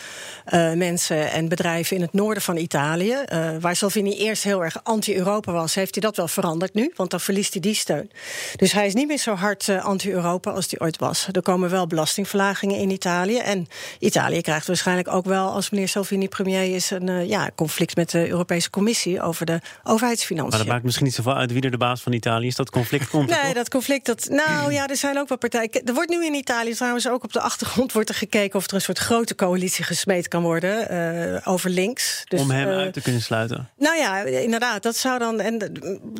uh, 0.52 0.72
mensen 0.72 1.30
en 1.30 1.48
bedrijven 1.48 1.96
in 1.96 2.02
het 2.02 2.12
noorden 2.12 2.42
van 2.42 2.56
Italië. 2.56 3.16
Uh, 3.32 3.50
waar 3.60 3.76
Salvini 3.76 4.16
eerst 4.16 4.42
heel 4.42 4.64
erg 4.64 4.80
anti-Europa 4.82 5.52
was, 5.52 5.74
heeft 5.74 5.94
hij 5.94 6.02
dat 6.02 6.16
wel 6.16 6.28
veranderd 6.28 6.74
nu. 6.74 6.92
Want 6.96 7.10
dan 7.10 7.20
verliest 7.20 7.52
hij 7.52 7.62
die 7.62 7.74
steun. 7.74 8.10
Dus 8.56 8.72
hij 8.72 8.86
is 8.86 8.94
niet 8.94 9.06
meer 9.06 9.18
zo 9.18 9.34
hard 9.34 9.66
uh, 9.66 9.84
anti-Europa 9.84 10.50
als 10.50 10.66
hij 10.70 10.80
ooit 10.80 10.98
was. 10.98 11.28
Er 11.32 11.42
komen 11.42 11.70
wel 11.70 11.86
belastingverlagingen 11.86 12.76
in 12.76 12.90
Italië. 12.90 13.38
En 13.38 13.66
Italië 13.98 14.40
krijgt 14.40 14.66
waarschijnlijk 14.66 15.08
ook 15.08 15.24
wel, 15.24 15.50
als 15.50 15.70
meneer 15.70 15.88
Salvini 15.88 16.28
premier 16.28 16.74
is, 16.74 16.90
een 16.90 17.28
ja, 17.28 17.50
conflict 17.54 17.96
met 17.96 18.10
de 18.10 18.28
Europese 18.28 18.70
Commissie 18.70 19.22
over 19.22 19.46
de 19.46 19.60
overheidsfinanciën. 19.84 20.50
Maar 20.50 20.58
dat 20.58 20.74
maakt 20.74 20.84
misschien 20.84 21.06
niet 21.06 21.14
zoveel 21.14 21.28
uit 21.36 21.52
wie 21.52 21.62
er 21.62 21.70
de 21.70 21.76
baas 21.76 22.00
van 22.00 22.12
Italië 22.12 22.46
is. 22.46 22.54
Dat 22.54 22.70
conflict 22.70 23.08
komt 23.08 23.28
Nee, 23.42 23.54
dat 23.54 23.68
conflict, 23.68 24.06
dat, 24.06 24.28
nou 24.28 24.72
ja, 24.72 24.88
er 24.88 24.96
zijn 24.96 25.18
ook 25.18 25.28
wel 25.28 25.38
partijen. 25.38 25.70
Er 25.84 25.94
wordt 25.94 26.10
nu 26.10 26.24
in 26.24 26.34
Italië 26.34 26.74
trouwens 26.74 27.08
ook 27.08 27.24
op 27.24 27.32
de 27.32 27.40
achtergrond 27.40 27.92
wordt 27.92 28.08
er 28.08 28.14
gekeken 28.14 28.58
of 28.58 28.66
er 28.66 28.74
een 28.74 28.80
soort 28.80 28.98
grote 28.98 29.34
coalitie 29.34 29.84
gesmeed 29.84 30.28
kan 30.28 30.42
worden 30.42 30.92
uh, 31.34 31.48
over 31.48 31.70
links. 31.70 32.24
Dus, 32.28 32.40
Om 32.40 32.50
hem 32.50 32.68
uh, 32.68 32.76
uit 32.76 32.92
te 32.92 33.00
kunnen 33.00 33.22
sluiten. 33.22 33.68
Nou 33.78 33.96
ja, 33.96 34.18
inderdaad, 34.22 34.82
dat 34.82 34.96
zou 34.96 35.18
dan. 35.18 35.40
En 35.40 35.58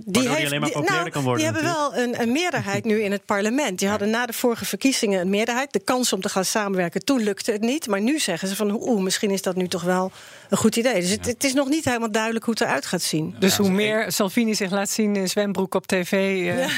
die, 0.04 0.28
heeft, 0.28 0.46
alleen 0.46 0.60
maar 0.60 0.70
populairder 0.70 1.04
die, 1.04 1.12
kan 1.12 1.22
worden. 1.22 1.44
Die 1.44 1.52
hebben 1.52 1.72
wel 1.72 1.96
een, 1.96 2.20
een, 2.20 2.32
meerderheid 2.32 2.84
nu 2.84 3.02
in 3.02 3.12
het 3.12 3.24
parlement. 3.24 3.78
Die 3.78 3.88
hadden 3.88 4.10
na 4.10 4.26
de 4.26 4.32
vorige 4.32 4.64
verkiezingen 4.64 5.20
een 5.20 5.30
meerderheid. 5.30 5.72
De 5.72 5.80
kans 5.80 6.12
om 6.12 6.20
te 6.20 6.28
gaan 6.28 6.44
samenwerken. 6.44 7.04
Toen 7.04 7.22
lukte 7.22 7.52
het 7.52 7.60
niet. 7.60 7.86
Maar 7.86 8.00
nu 8.00 8.18
zeggen 8.18 8.48
ze 8.48 8.56
van 8.56 8.70
oeh, 8.70 9.02
misschien 9.02 9.30
is 9.30 9.42
dat 9.42 9.56
nu 9.56 9.68
toch 9.68 9.82
wel 9.82 10.12
een 10.50 10.56
goed 10.56 10.76
idee. 10.76 11.00
Dus 11.00 11.10
ja. 11.10 11.16
het, 11.16 11.26
het, 11.26 11.44
is 11.44 11.52
nog 11.52 11.68
niet 11.68 11.84
helemaal 11.84 12.10
duidelijk 12.10 12.44
hoe 12.44 12.54
het 12.54 12.62
eruit 12.62 12.86
gaat 12.86 13.02
zien. 13.02 13.34
Dus 13.38 13.56
hoe 13.56 13.70
meer 13.70 14.12
Salvini 14.12 14.54
zich 14.54 14.70
laat 14.70 14.90
zien 14.90 15.16
in 15.16 15.28
zwembroek 15.28 15.74
op 15.74 15.86
tv, 15.86 16.12
uh, 16.12 16.58
ja. 16.58 16.68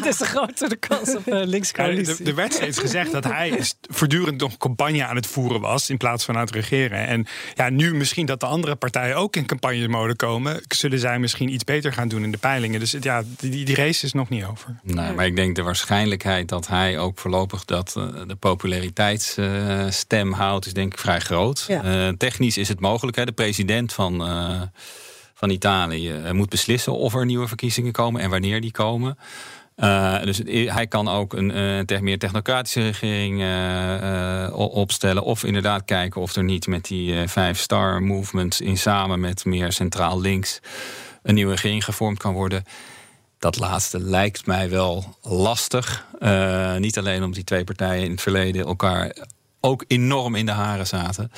des 0.02 0.16
te 0.16 0.24
groter 0.24 0.68
de 0.68 0.76
kans 0.76 1.16
op 1.16 1.26
uh, 1.26 1.44
linkscoalitie. 1.44 2.24
Ja, 2.24 2.30
er 2.30 2.34
werd 2.34 2.54
steeds 2.54 2.78
gezegd 2.78 3.12
dat 3.12 3.24
hij 3.24 3.62
voortdurend 3.80 4.40
nog 4.40 4.56
campagne 4.56 5.06
aan 5.06 5.16
het 5.16 5.26
voeren 5.26 5.60
was 5.60 5.90
in 5.90 5.96
plaats 5.96 6.24
van 6.24 6.34
aan 6.34 6.40
het 6.40 6.50
regeren. 6.50 7.06
En 7.06 7.26
ja, 7.54 7.70
nu 7.70 7.94
misschien 7.94 8.26
dat 8.26 8.40
de 8.40 8.46
andere 8.46 8.74
partijen 8.74 9.16
ook 9.16 9.36
in 9.36 9.46
campagnemode 9.46 10.16
komen, 10.16 10.60
zullen 10.68 10.98
zij 10.98 11.18
misschien 11.18 11.52
iets 11.52 11.64
beter 11.64 11.92
gaan 11.92 12.08
doen 12.08 12.22
in 12.22 12.30
de 12.30 12.38
peilingen. 12.38 12.80
Dus 12.80 12.96
ja, 13.00 13.22
die, 13.38 13.64
die 13.64 13.76
race 13.76 14.06
is 14.06 14.12
nog 14.12 14.28
niet 14.28 14.44
over. 14.44 14.80
Nee, 14.82 15.12
maar 15.12 15.26
ik 15.26 15.36
denk 15.36 15.56
de 15.56 15.62
waarschijnlijkheid 15.62 16.48
dat 16.48 16.66
hij 16.66 16.98
ook 16.98 17.18
voorlopig 17.18 17.64
dat 17.64 17.94
uh, 17.98 18.04
de 18.26 18.36
populariteitsstem 18.36 20.32
houdt, 20.32 20.66
is 20.66 20.72
denk 20.72 20.92
ik 20.92 20.98
vrij 20.98 21.20
groot. 21.20 21.64
Ja. 21.68 22.12
technisch 22.16 22.56
is 22.56 22.68
het 22.68 22.80
mogelijk. 22.80 22.87
Hè? 23.16 23.24
De 23.24 23.32
president 23.32 23.92
van 23.92 24.20
van 25.38 25.50
Italië 25.50 26.12
uh, 26.12 26.30
moet 26.30 26.48
beslissen 26.48 26.92
of 26.92 27.14
er 27.14 27.26
nieuwe 27.26 27.48
verkiezingen 27.48 27.92
komen 27.92 28.20
en 28.20 28.30
wanneer 28.30 28.60
die 28.60 28.70
komen. 28.70 29.18
Uh, 29.76 30.22
dus 30.22 30.40
hij 30.46 30.86
kan 30.86 31.08
ook 31.08 31.32
een 31.32 31.86
meer 32.00 32.18
technocratische 32.18 32.80
regering 32.80 33.42
opstellen. 34.56 35.22
Of 35.22 35.44
inderdaad 35.44 35.84
kijken 35.84 36.20
of 36.20 36.34
er 36.34 36.44
niet 36.44 36.66
met 36.66 36.84
die 36.84 37.28
vijf 37.28 37.58
star 37.58 38.02
movement 38.02 38.60
in 38.60 38.78
samen 38.78 39.20
met 39.20 39.44
meer 39.44 39.72
centraal 39.72 40.20
links 40.20 40.60
een 41.22 41.34
nieuwe 41.34 41.52
regering 41.52 41.84
gevormd 41.84 42.18
kan 42.18 42.34
worden. 42.34 42.64
Dat 43.38 43.58
laatste 43.58 44.00
lijkt 44.00 44.46
mij 44.46 44.70
wel 44.70 45.16
lastig. 45.22 46.06
Niet 46.78 46.98
alleen 46.98 47.18
omdat 47.18 47.34
die 47.34 47.44
twee 47.44 47.64
partijen 47.64 48.04
in 48.04 48.10
het 48.10 48.22
verleden 48.22 48.66
elkaar 48.66 49.16
ook 49.60 49.84
enorm 49.86 50.34
in 50.34 50.46
de 50.46 50.52
haren 50.52 50.86
zaten. 50.86 51.30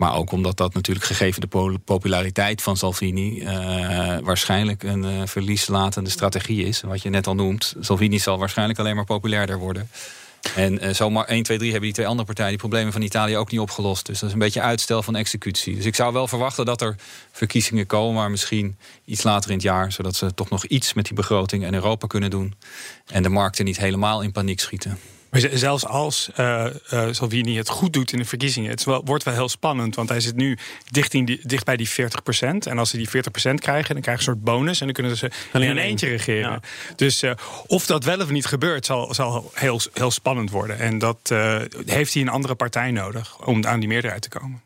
Maar 0.00 0.14
ook 0.14 0.32
omdat 0.32 0.56
dat 0.56 0.74
natuurlijk 0.74 1.06
gegeven 1.06 1.40
de 1.40 1.78
populariteit 1.84 2.62
van 2.62 2.76
Salvini 2.76 3.40
uh, 3.40 4.18
waarschijnlijk 4.22 4.82
een 4.82 5.04
uh, 5.04 5.22
verlieslatende 5.24 6.10
strategie 6.10 6.64
is. 6.64 6.80
Wat 6.80 7.02
je 7.02 7.10
net 7.10 7.26
al 7.26 7.34
noemt. 7.34 7.74
Salvini 7.80 8.18
zal 8.18 8.38
waarschijnlijk 8.38 8.78
alleen 8.78 8.96
maar 8.96 9.04
populairder 9.04 9.58
worden. 9.58 9.88
En 10.54 10.84
uh, 10.84 10.94
zomaar 10.94 11.24
1, 11.24 11.42
2, 11.42 11.58
3 11.58 11.70
hebben 11.70 11.88
die 11.88 11.96
twee 11.96 12.06
andere 12.06 12.26
partijen 12.26 12.50
die 12.50 12.60
problemen 12.60 12.92
van 12.92 13.02
Italië 13.02 13.36
ook 13.36 13.50
niet 13.50 13.60
opgelost. 13.60 14.06
Dus 14.06 14.18
dat 14.18 14.28
is 14.28 14.34
een 14.34 14.40
beetje 14.40 14.60
uitstel 14.60 15.02
van 15.02 15.16
executie. 15.16 15.74
Dus 15.74 15.84
ik 15.84 15.94
zou 15.94 16.12
wel 16.12 16.28
verwachten 16.28 16.64
dat 16.64 16.80
er 16.80 16.96
verkiezingen 17.32 17.86
komen, 17.86 18.14
maar 18.14 18.30
misschien 18.30 18.76
iets 19.04 19.22
later 19.22 19.50
in 19.50 19.56
het 19.56 19.64
jaar, 19.64 19.92
zodat 19.92 20.16
ze 20.16 20.34
toch 20.34 20.50
nog 20.50 20.64
iets 20.64 20.94
met 20.94 21.04
die 21.04 21.14
begroting 21.14 21.64
en 21.64 21.74
Europa 21.74 22.06
kunnen 22.06 22.30
doen. 22.30 22.54
En 23.06 23.22
de 23.22 23.28
markten 23.28 23.64
niet 23.64 23.78
helemaal 23.78 24.22
in 24.22 24.32
paniek 24.32 24.60
schieten. 24.60 24.98
Maar 25.30 25.48
zelfs 25.52 25.86
als 25.86 26.30
uh, 26.40 26.66
uh, 26.92 27.08
Salvini 27.10 27.56
het 27.56 27.68
goed 27.68 27.92
doet 27.92 28.12
in 28.12 28.18
de 28.18 28.24
verkiezingen, 28.24 28.70
het 28.70 28.84
wel, 28.84 29.04
wordt 29.04 29.24
wel 29.24 29.34
heel 29.34 29.48
spannend. 29.48 29.94
Want 29.94 30.08
hij 30.08 30.20
zit 30.20 30.36
nu 30.36 30.58
dicht, 30.90 31.14
in 31.14 31.24
die, 31.24 31.40
dicht 31.42 31.64
bij 31.64 31.76
die 31.76 31.90
40%. 31.90 31.92
En 32.40 32.78
als 32.78 32.90
ze 32.90 32.96
die 32.96 33.08
40% 33.08 33.10
krijgen, 33.54 33.94
dan 33.94 34.02
krijgen 34.02 34.24
ze 34.24 34.30
een 34.30 34.36
soort 34.36 34.44
bonus. 34.44 34.80
En 34.80 34.84
dan 34.84 34.94
kunnen 34.94 35.16
ze 35.16 35.30
in 35.52 35.62
een 35.62 35.78
eentje 35.78 36.08
regeren. 36.08 36.50
Ja. 36.50 36.60
Dus 36.96 37.22
uh, 37.22 37.32
of 37.66 37.86
dat 37.86 38.04
wel 38.04 38.20
of 38.20 38.30
niet 38.30 38.46
gebeurt, 38.46 38.86
zal, 38.86 39.14
zal 39.14 39.50
heel, 39.54 39.80
heel 39.92 40.10
spannend 40.10 40.50
worden. 40.50 40.78
En 40.78 40.98
dat 40.98 41.34
heeft 41.86 42.12
hij 42.12 42.22
een 42.22 42.28
andere 42.28 42.54
partij 42.54 42.90
nodig 42.90 43.38
om 43.44 43.66
aan 43.66 43.80
die 43.80 43.88
meerderheid 43.88 44.22
te 44.22 44.28
komen. 44.28 44.62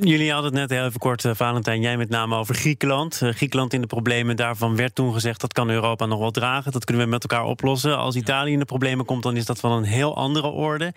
Jullie 0.00 0.32
hadden 0.32 0.50
het 0.50 0.60
net 0.60 0.78
heel 0.78 0.86
even 0.86 1.00
kort, 1.00 1.24
uh, 1.24 1.32
Valentijn, 1.34 1.80
jij 1.80 1.96
met 1.96 2.08
name 2.08 2.36
over 2.36 2.54
Griekenland. 2.54 3.20
Uh, 3.22 3.30
Griekenland 3.30 3.72
in 3.72 3.80
de 3.80 3.86
problemen, 3.86 4.36
daarvan 4.36 4.76
werd 4.76 4.94
toen 4.94 5.12
gezegd... 5.12 5.40
dat 5.40 5.52
kan 5.52 5.70
Europa 5.70 6.06
nog 6.06 6.18
wel 6.18 6.30
dragen, 6.30 6.72
dat 6.72 6.84
kunnen 6.84 7.04
we 7.04 7.10
met 7.10 7.22
elkaar 7.22 7.44
oplossen. 7.44 7.98
Als 7.98 8.16
Italië 8.16 8.52
in 8.52 8.58
de 8.58 8.64
problemen 8.64 9.04
komt, 9.04 9.22
dan 9.22 9.36
is 9.36 9.44
dat 9.44 9.60
van 9.60 9.72
een 9.72 9.84
heel 9.84 10.16
andere 10.16 10.46
orde. 10.46 10.92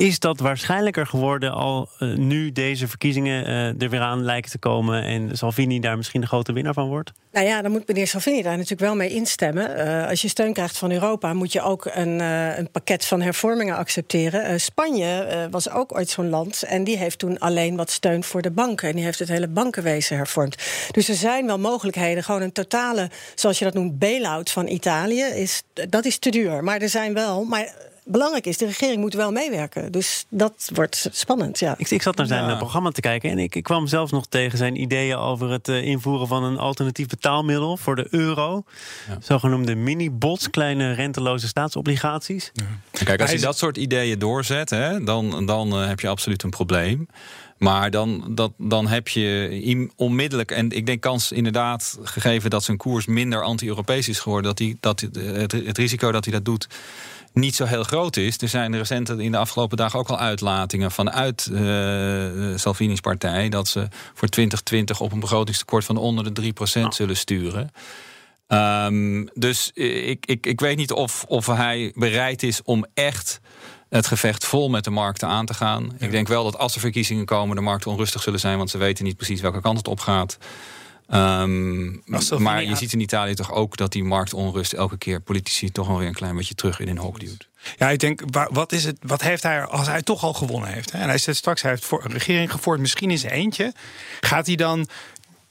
Is 0.00 0.18
dat 0.18 0.40
waarschijnlijker 0.40 1.06
geworden 1.06 1.52
al 1.52 1.88
uh, 1.98 2.16
nu 2.16 2.52
deze 2.52 2.88
verkiezingen 2.88 3.48
uh, 3.48 3.82
er 3.82 3.90
weer 3.90 4.00
aan 4.00 4.24
lijken 4.24 4.50
te 4.50 4.58
komen 4.58 5.02
en 5.02 5.36
Salvini 5.36 5.80
daar 5.80 5.96
misschien 5.96 6.20
de 6.20 6.26
grote 6.26 6.52
winnaar 6.52 6.74
van 6.74 6.88
wordt? 6.88 7.12
Nou 7.32 7.46
ja, 7.46 7.62
dan 7.62 7.70
moet 7.70 7.88
meneer 7.88 8.06
Salvini 8.06 8.42
daar 8.42 8.52
natuurlijk 8.52 8.80
wel 8.80 8.94
mee 8.94 9.08
instemmen. 9.08 9.78
Uh, 9.78 10.08
als 10.08 10.22
je 10.22 10.28
steun 10.28 10.52
krijgt 10.52 10.78
van 10.78 10.90
Europa, 10.92 11.32
moet 11.32 11.52
je 11.52 11.62
ook 11.62 11.90
een, 11.92 12.20
een 12.58 12.70
pakket 12.70 13.04
van 13.04 13.20
hervormingen 13.20 13.76
accepteren. 13.76 14.60
Spanje 14.60 15.48
was 15.50 15.70
ook 15.70 15.94
ooit 15.94 16.08
zo'n 16.08 16.28
land 16.28 16.62
en 16.62 16.84
die 16.84 16.96
heeft 16.96 17.18
toen 17.18 17.38
alleen 17.38 17.76
wat 17.76 17.90
steun 17.90 18.24
voor 18.24 18.42
de 18.42 18.50
banken. 18.50 18.88
En 18.88 18.94
die 18.94 19.04
heeft 19.04 19.18
het 19.18 19.28
hele 19.28 19.48
bankenwezen 19.48 20.16
hervormd. 20.16 20.62
Dus 20.90 21.08
er 21.08 21.14
zijn 21.14 21.46
wel 21.46 21.58
mogelijkheden. 21.58 22.24
Gewoon 22.24 22.42
een 22.42 22.52
totale, 22.52 23.10
zoals 23.34 23.58
je 23.58 23.64
dat 23.64 23.74
noemt, 23.74 23.98
bail-out 23.98 24.50
van 24.50 24.66
Italië, 24.66 25.22
is, 25.22 25.62
dat 25.88 26.04
is 26.04 26.18
te 26.18 26.30
duur. 26.30 26.64
Maar 26.64 26.80
er 26.80 26.88
zijn 26.88 27.14
wel. 27.14 27.44
Maar 27.44 27.88
belangrijk 28.04 28.46
is, 28.46 28.56
de 28.56 28.66
regering 28.66 29.00
moet 29.00 29.14
wel 29.14 29.32
meewerken. 29.32 29.92
Dus 29.92 30.24
dat 30.28 30.70
wordt 30.74 31.08
spannend, 31.10 31.58
ja. 31.58 31.74
Ik, 31.76 31.90
ik 31.90 32.02
zat 32.02 32.16
naar 32.16 32.26
zijn 32.26 32.44
ja. 32.44 32.56
programma 32.56 32.90
te 32.90 33.00
kijken 33.00 33.30
en 33.30 33.38
ik, 33.38 33.54
ik, 33.54 33.62
kwam 33.62 33.86
zelfs 33.86 34.12
nog 34.12 34.26
tegen 34.26 34.58
zijn 34.58 34.80
ideeën 34.80 35.16
over 35.16 35.50
het 35.50 35.68
uh, 35.68 35.82
invoeren 35.82 36.26
van 36.26 36.44
een 36.44 36.58
alternatief 36.58 37.06
betaalmiddel 37.06 37.76
voor 37.76 37.96
de 37.96 38.06
euro. 38.10 38.64
Ja. 39.08 39.16
Zogenoemde 39.20 39.74
mini-bots, 39.74 40.50
kleine 40.50 40.92
renteloze 40.92 41.46
staatsobligaties. 41.46 42.50
Ja. 42.52 42.64
Kijk, 43.04 43.20
als 43.20 43.30
je 43.30 43.40
dat 43.40 43.58
soort 43.58 43.76
ideeën 43.76 44.18
doorzet, 44.18 44.70
hè, 44.70 45.04
dan, 45.04 45.46
dan 45.46 45.80
uh, 45.80 45.86
heb 45.86 46.00
je 46.00 46.08
absoluut 46.08 46.42
een 46.42 46.50
probleem. 46.50 47.08
Maar 47.58 47.90
dan, 47.90 48.24
dat, 48.34 48.52
dan 48.56 48.86
heb 48.86 49.08
je 49.08 49.88
onmiddellijk, 49.96 50.50
en 50.50 50.70
ik 50.70 50.86
denk 50.86 51.00
kans 51.00 51.32
inderdaad, 51.32 51.98
gegeven 52.02 52.50
dat 52.50 52.64
zijn 52.64 52.76
koers 52.76 53.06
minder 53.06 53.42
anti-Europees 53.42 54.08
is 54.08 54.18
geworden, 54.18 54.46
dat, 54.46 54.56
die, 54.56 54.76
dat 54.80 55.00
het, 55.00 55.52
het 55.52 55.78
risico 55.78 56.12
dat 56.12 56.24
hij 56.24 56.34
dat 56.34 56.44
doet 56.44 56.66
niet 57.32 57.54
zo 57.54 57.64
heel 57.64 57.82
groot 57.82 58.16
is. 58.16 58.38
Er 58.38 58.48
zijn 58.48 58.76
recent 58.76 59.08
in 59.08 59.32
de 59.32 59.38
afgelopen 59.38 59.76
dagen 59.76 59.98
ook 59.98 60.08
al 60.08 60.18
uitlatingen 60.18 60.90
vanuit 60.90 61.48
uh, 61.52 62.56
Salvini's 62.56 63.00
partij 63.00 63.48
dat 63.48 63.68
ze 63.68 63.88
voor 64.14 64.28
2020 64.28 65.00
op 65.00 65.12
een 65.12 65.20
begrotingstekort 65.20 65.84
van 65.84 65.96
onder 65.96 66.34
de 66.34 66.42
3% 66.42 66.82
oh. 66.82 66.90
zullen 66.90 67.16
sturen. 67.16 67.70
Um, 68.48 69.28
dus 69.34 69.70
ik, 69.74 70.26
ik, 70.26 70.46
ik 70.46 70.60
weet 70.60 70.76
niet 70.76 70.92
of, 70.92 71.24
of 71.28 71.46
hij 71.46 71.92
bereid 71.94 72.42
is 72.42 72.62
om 72.62 72.84
echt 72.94 73.40
het 73.88 74.06
gevecht 74.06 74.44
vol 74.44 74.68
met 74.68 74.84
de 74.84 74.90
markten 74.90 75.28
aan 75.28 75.46
te 75.46 75.54
gaan. 75.54 75.92
Ja. 75.98 76.06
Ik 76.06 76.10
denk 76.10 76.28
wel 76.28 76.44
dat 76.44 76.58
als 76.58 76.74
er 76.74 76.80
verkiezingen 76.80 77.24
komen, 77.24 77.56
de 77.56 77.62
markten 77.62 77.90
onrustig 77.90 78.22
zullen 78.22 78.40
zijn, 78.40 78.56
want 78.56 78.70
ze 78.70 78.78
weten 78.78 79.04
niet 79.04 79.16
precies 79.16 79.40
welke 79.40 79.60
kant 79.60 79.78
het 79.78 79.88
op 79.88 80.00
gaat. 80.00 80.38
Um, 81.14 82.02
maar 82.38 82.64
je 82.64 82.76
ziet 82.76 82.92
in 82.92 83.00
Italië 83.00 83.34
toch 83.34 83.52
ook 83.52 83.76
dat 83.76 83.92
die 83.92 84.04
marktonrust 84.04 84.72
elke 84.72 84.98
keer 84.98 85.20
politici 85.20 85.72
toch 85.72 85.86
wel 85.86 85.98
weer 85.98 86.06
een 86.06 86.14
klein 86.14 86.36
beetje 86.36 86.54
terug 86.54 86.80
in 86.80 86.86
hun 86.86 86.98
hok 86.98 87.20
duwt. 87.20 87.48
Ja, 87.76 87.90
ik 87.90 87.98
denk, 87.98 88.22
wat, 88.50 88.72
is 88.72 88.84
het, 88.84 88.96
wat 89.00 89.22
heeft 89.22 89.42
hij 89.42 89.64
als 89.64 89.86
hij 89.86 90.02
toch 90.02 90.22
al 90.22 90.32
gewonnen 90.32 90.72
heeft? 90.72 90.92
Hè? 90.92 90.98
En 90.98 91.08
hij 91.08 91.18
zegt 91.18 91.38
straks, 91.38 91.62
hij 91.62 91.70
heeft 91.70 91.84
voor 91.84 92.04
een 92.04 92.12
regering 92.12 92.50
gevoerd, 92.50 92.80
misschien 92.80 93.10
in 93.10 93.18
zijn 93.18 93.32
eentje. 93.32 93.72
Gaat 94.20 94.46
hij 94.46 94.56
dan 94.56 94.88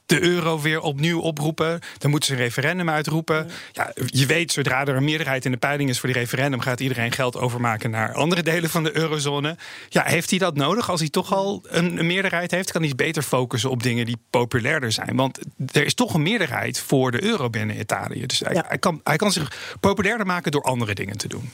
de 0.10 0.22
euro 0.22 0.60
weer 0.62 0.82
opnieuw 0.82 1.19
oproepen. 1.19 1.80
Dan 1.98 2.10
moeten 2.10 2.30
ze 2.30 2.36
een 2.36 2.41
referendum 2.41 2.89
uitroepen. 2.89 3.50
Ja, 3.72 3.91
je 4.06 4.26
weet, 4.26 4.52
zodra 4.52 4.86
er 4.86 4.95
een 4.95 5.04
meerderheid 5.04 5.45
in 5.45 5.52
de 5.52 5.58
peiling 5.58 5.89
is 5.89 6.00
voor 6.00 6.10
die 6.10 6.17
referendum, 6.17 6.60
gaat 6.60 6.80
iedereen 6.80 7.12
geld 7.12 7.38
overmaken 7.38 7.91
naar 7.91 8.13
andere 8.13 8.43
delen 8.43 8.69
van 8.69 8.84
de 8.84 8.98
eurozone. 8.98 9.58
Ja, 9.89 10.04
heeft 10.06 10.30
hij 10.30 10.39
dat 10.39 10.56
nodig? 10.56 10.89
Als 10.89 11.00
hij 11.00 11.10
toch 11.10 11.34
al 11.34 11.63
een, 11.67 12.00
een 12.00 12.08
meerderheid 12.08 12.52
heeft, 12.52 12.72
kan 12.72 12.84
hij 12.84 12.95
beter 12.95 13.24
focussen 13.24 13.69
op 13.69 13.84
dingen 13.84 14.06
die 14.06 14.17
populairder 14.30 14.91
zijn. 14.91 15.15
Want 15.15 15.39
er 15.72 15.86
is 15.86 15.93
toch 15.93 16.13
een 16.13 16.22
meerderheid 16.22 16.80
voor 16.80 17.12
de 17.12 17.24
euro 17.24 17.50
binnen 17.50 17.80
Italië. 17.80 18.26
Dus 18.26 18.39
hij, 18.39 18.54
ja. 18.54 18.65
hij, 18.67 18.78
kan, 18.78 19.02
hij 19.04 19.17
kan 19.17 19.32
zich 19.32 19.78
populairder 19.80 20.26
maken 20.26 20.52
door 20.52 20.63
andere 20.63 20.93
dingen 20.93 21.17
te 21.17 21.28
doen. 21.28 21.52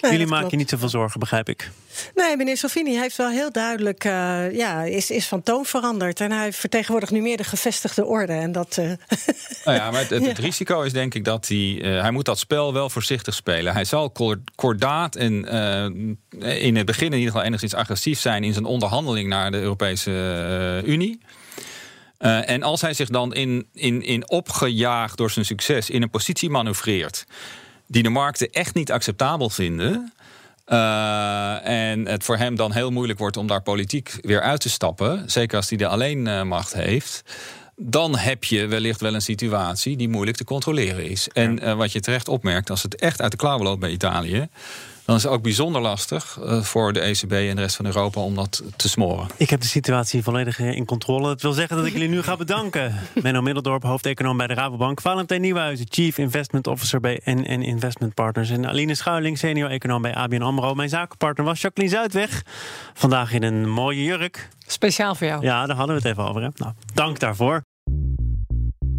Nee, 0.00 0.10
Jullie 0.10 0.26
maken 0.26 0.50
je 0.50 0.56
niet 0.56 0.70
zoveel 0.70 0.88
zorgen, 0.88 1.20
begrijp 1.20 1.48
ik. 1.48 1.70
Nee, 2.14 2.36
meneer 2.36 2.56
Salvini 2.56 2.98
heeft 2.98 3.16
wel 3.16 3.30
heel 3.30 3.52
duidelijk, 3.52 4.04
uh, 4.04 4.56
ja, 4.56 4.82
is, 4.82 5.10
is 5.10 5.26
van 5.26 5.42
toon 5.42 5.64
veranderd. 5.64 6.20
En 6.20 6.32
hij 6.32 6.52
vertegenwoordigt 6.52 7.12
nu 7.12 7.20
meer 7.20 7.36
de 7.36 7.44
gevestigde 7.44 8.04
orde. 8.04 8.32
En 8.32 8.52
dat, 8.52 8.76
uh... 8.80 8.84
nou 9.64 9.76
ja, 9.76 9.90
maar 9.90 10.00
het, 10.00 10.10
het, 10.10 10.26
het, 10.26 10.38
risico 10.38 10.82
is 10.82 10.92
denk 10.92 11.14
ik 11.14 11.24
dat 11.24 11.48
hij, 11.48 11.56
uh, 11.56 12.00
hij 12.00 12.10
moet 12.10 12.24
dat 12.24 12.38
spel 12.38 12.72
wel 12.72 12.90
voorzichtig 12.90 13.34
spelen. 13.34 13.72
Hij 13.72 13.84
zal 13.84 14.12
kordaat 14.54 15.16
en 15.16 15.44
in 16.40 16.76
het 16.76 16.86
begin 16.86 17.06
in 17.06 17.18
ieder 17.18 17.30
geval 17.30 17.46
enigszins 17.46 17.74
agressief 17.74 18.18
zijn 18.18 18.44
in 18.44 18.52
zijn 18.52 18.64
onderhandeling 18.64 19.28
naar 19.28 19.50
de 19.50 19.60
Europese 19.60 20.82
Unie. 20.84 21.20
Uh, 22.18 22.50
en 22.50 22.62
als 22.62 22.80
hij 22.80 22.94
zich 22.94 23.08
dan 23.08 23.34
in, 23.34 23.66
in, 23.72 24.02
in 24.02 24.30
opgejaagd 24.30 25.16
door 25.16 25.30
zijn 25.30 25.44
succes 25.44 25.90
in 25.90 26.02
een 26.02 26.10
positie 26.10 26.50
manoeuvreert 26.50 27.24
die 27.86 28.02
de 28.02 28.08
markten 28.08 28.50
echt 28.50 28.74
niet 28.74 28.92
acceptabel 28.92 29.50
vinden. 29.50 30.12
Uh, 30.68 31.66
en 31.66 32.06
het 32.06 32.24
voor 32.24 32.36
hem 32.36 32.56
dan 32.56 32.72
heel 32.72 32.90
moeilijk 32.90 33.18
wordt 33.18 33.36
om 33.36 33.46
daar 33.46 33.62
politiek 33.62 34.18
weer 34.20 34.40
uit 34.40 34.60
te 34.60 34.68
stappen. 34.68 35.30
Zeker 35.30 35.56
als 35.56 35.68
hij 35.68 35.78
de 35.78 35.86
alleen 35.86 36.26
uh, 36.26 36.42
macht 36.42 36.74
heeft. 36.74 37.22
Dan 37.76 38.16
heb 38.16 38.44
je 38.44 38.66
wellicht 38.66 39.00
wel 39.00 39.14
een 39.14 39.22
situatie 39.22 39.96
die 39.96 40.08
moeilijk 40.08 40.36
te 40.36 40.44
controleren 40.44 41.04
is. 41.04 41.28
En 41.28 41.64
uh, 41.64 41.74
wat 41.74 41.92
je 41.92 42.00
terecht 42.00 42.28
opmerkt, 42.28 42.70
als 42.70 42.82
het 42.82 42.94
echt 42.94 43.22
uit 43.22 43.30
de 43.30 43.36
klauwen 43.36 43.66
loopt 43.66 43.80
bij 43.80 43.90
Italië 43.90 44.48
dan 45.06 45.16
is 45.16 45.22
het 45.22 45.32
ook 45.32 45.42
bijzonder 45.42 45.80
lastig 45.80 46.38
uh, 46.40 46.62
voor 46.62 46.92
de 46.92 47.00
ECB 47.00 47.32
en 47.32 47.56
de 47.56 47.62
rest 47.62 47.76
van 47.76 47.86
Europa 47.86 48.20
om 48.20 48.34
dat 48.34 48.62
te 48.76 48.88
smoren. 48.88 49.28
Ik 49.36 49.50
heb 49.50 49.60
de 49.60 49.66
situatie 49.66 50.22
volledig 50.22 50.58
in 50.58 50.84
controle. 50.84 51.26
Dat 51.26 51.42
wil 51.42 51.52
zeggen 51.52 51.76
dat 51.76 51.86
ik 51.86 51.92
jullie 51.92 52.08
nu 52.08 52.22
ga 52.22 52.36
bedanken. 52.36 52.94
Menno 53.22 53.42
Middeldorp, 53.42 53.82
hoofdeconoom 53.82 54.36
bij 54.36 54.46
de 54.46 54.54
Rabobank. 54.54 55.00
Valentijn 55.00 55.40
Nieuwhuizen, 55.40 55.86
Chief 55.90 56.18
Investment 56.18 56.66
Officer 56.66 57.00
bij 57.00 57.20
NN 57.24 57.62
Investment 57.62 58.14
Partners. 58.14 58.50
En 58.50 58.66
Aline 58.66 58.94
Schuiling, 58.94 59.38
senior 59.38 59.70
econoom 59.70 60.02
bij 60.02 60.14
ABN 60.14 60.42
AMRO. 60.42 60.74
Mijn 60.74 60.88
zakenpartner 60.88 61.46
was 61.46 61.60
Jacqueline 61.60 61.94
Zuidweg. 61.94 62.42
Vandaag 62.94 63.32
in 63.32 63.42
een 63.42 63.68
mooie 63.68 64.02
jurk. 64.02 64.48
Speciaal 64.66 65.14
voor 65.14 65.26
jou. 65.26 65.42
Ja, 65.42 65.66
daar 65.66 65.76
hadden 65.76 65.96
we 65.96 66.08
het 66.08 66.10
even 66.10 66.28
over. 66.28 66.42
Hè? 66.42 66.48
Nou, 66.56 66.72
dank 66.94 67.18
daarvoor. 67.18 67.62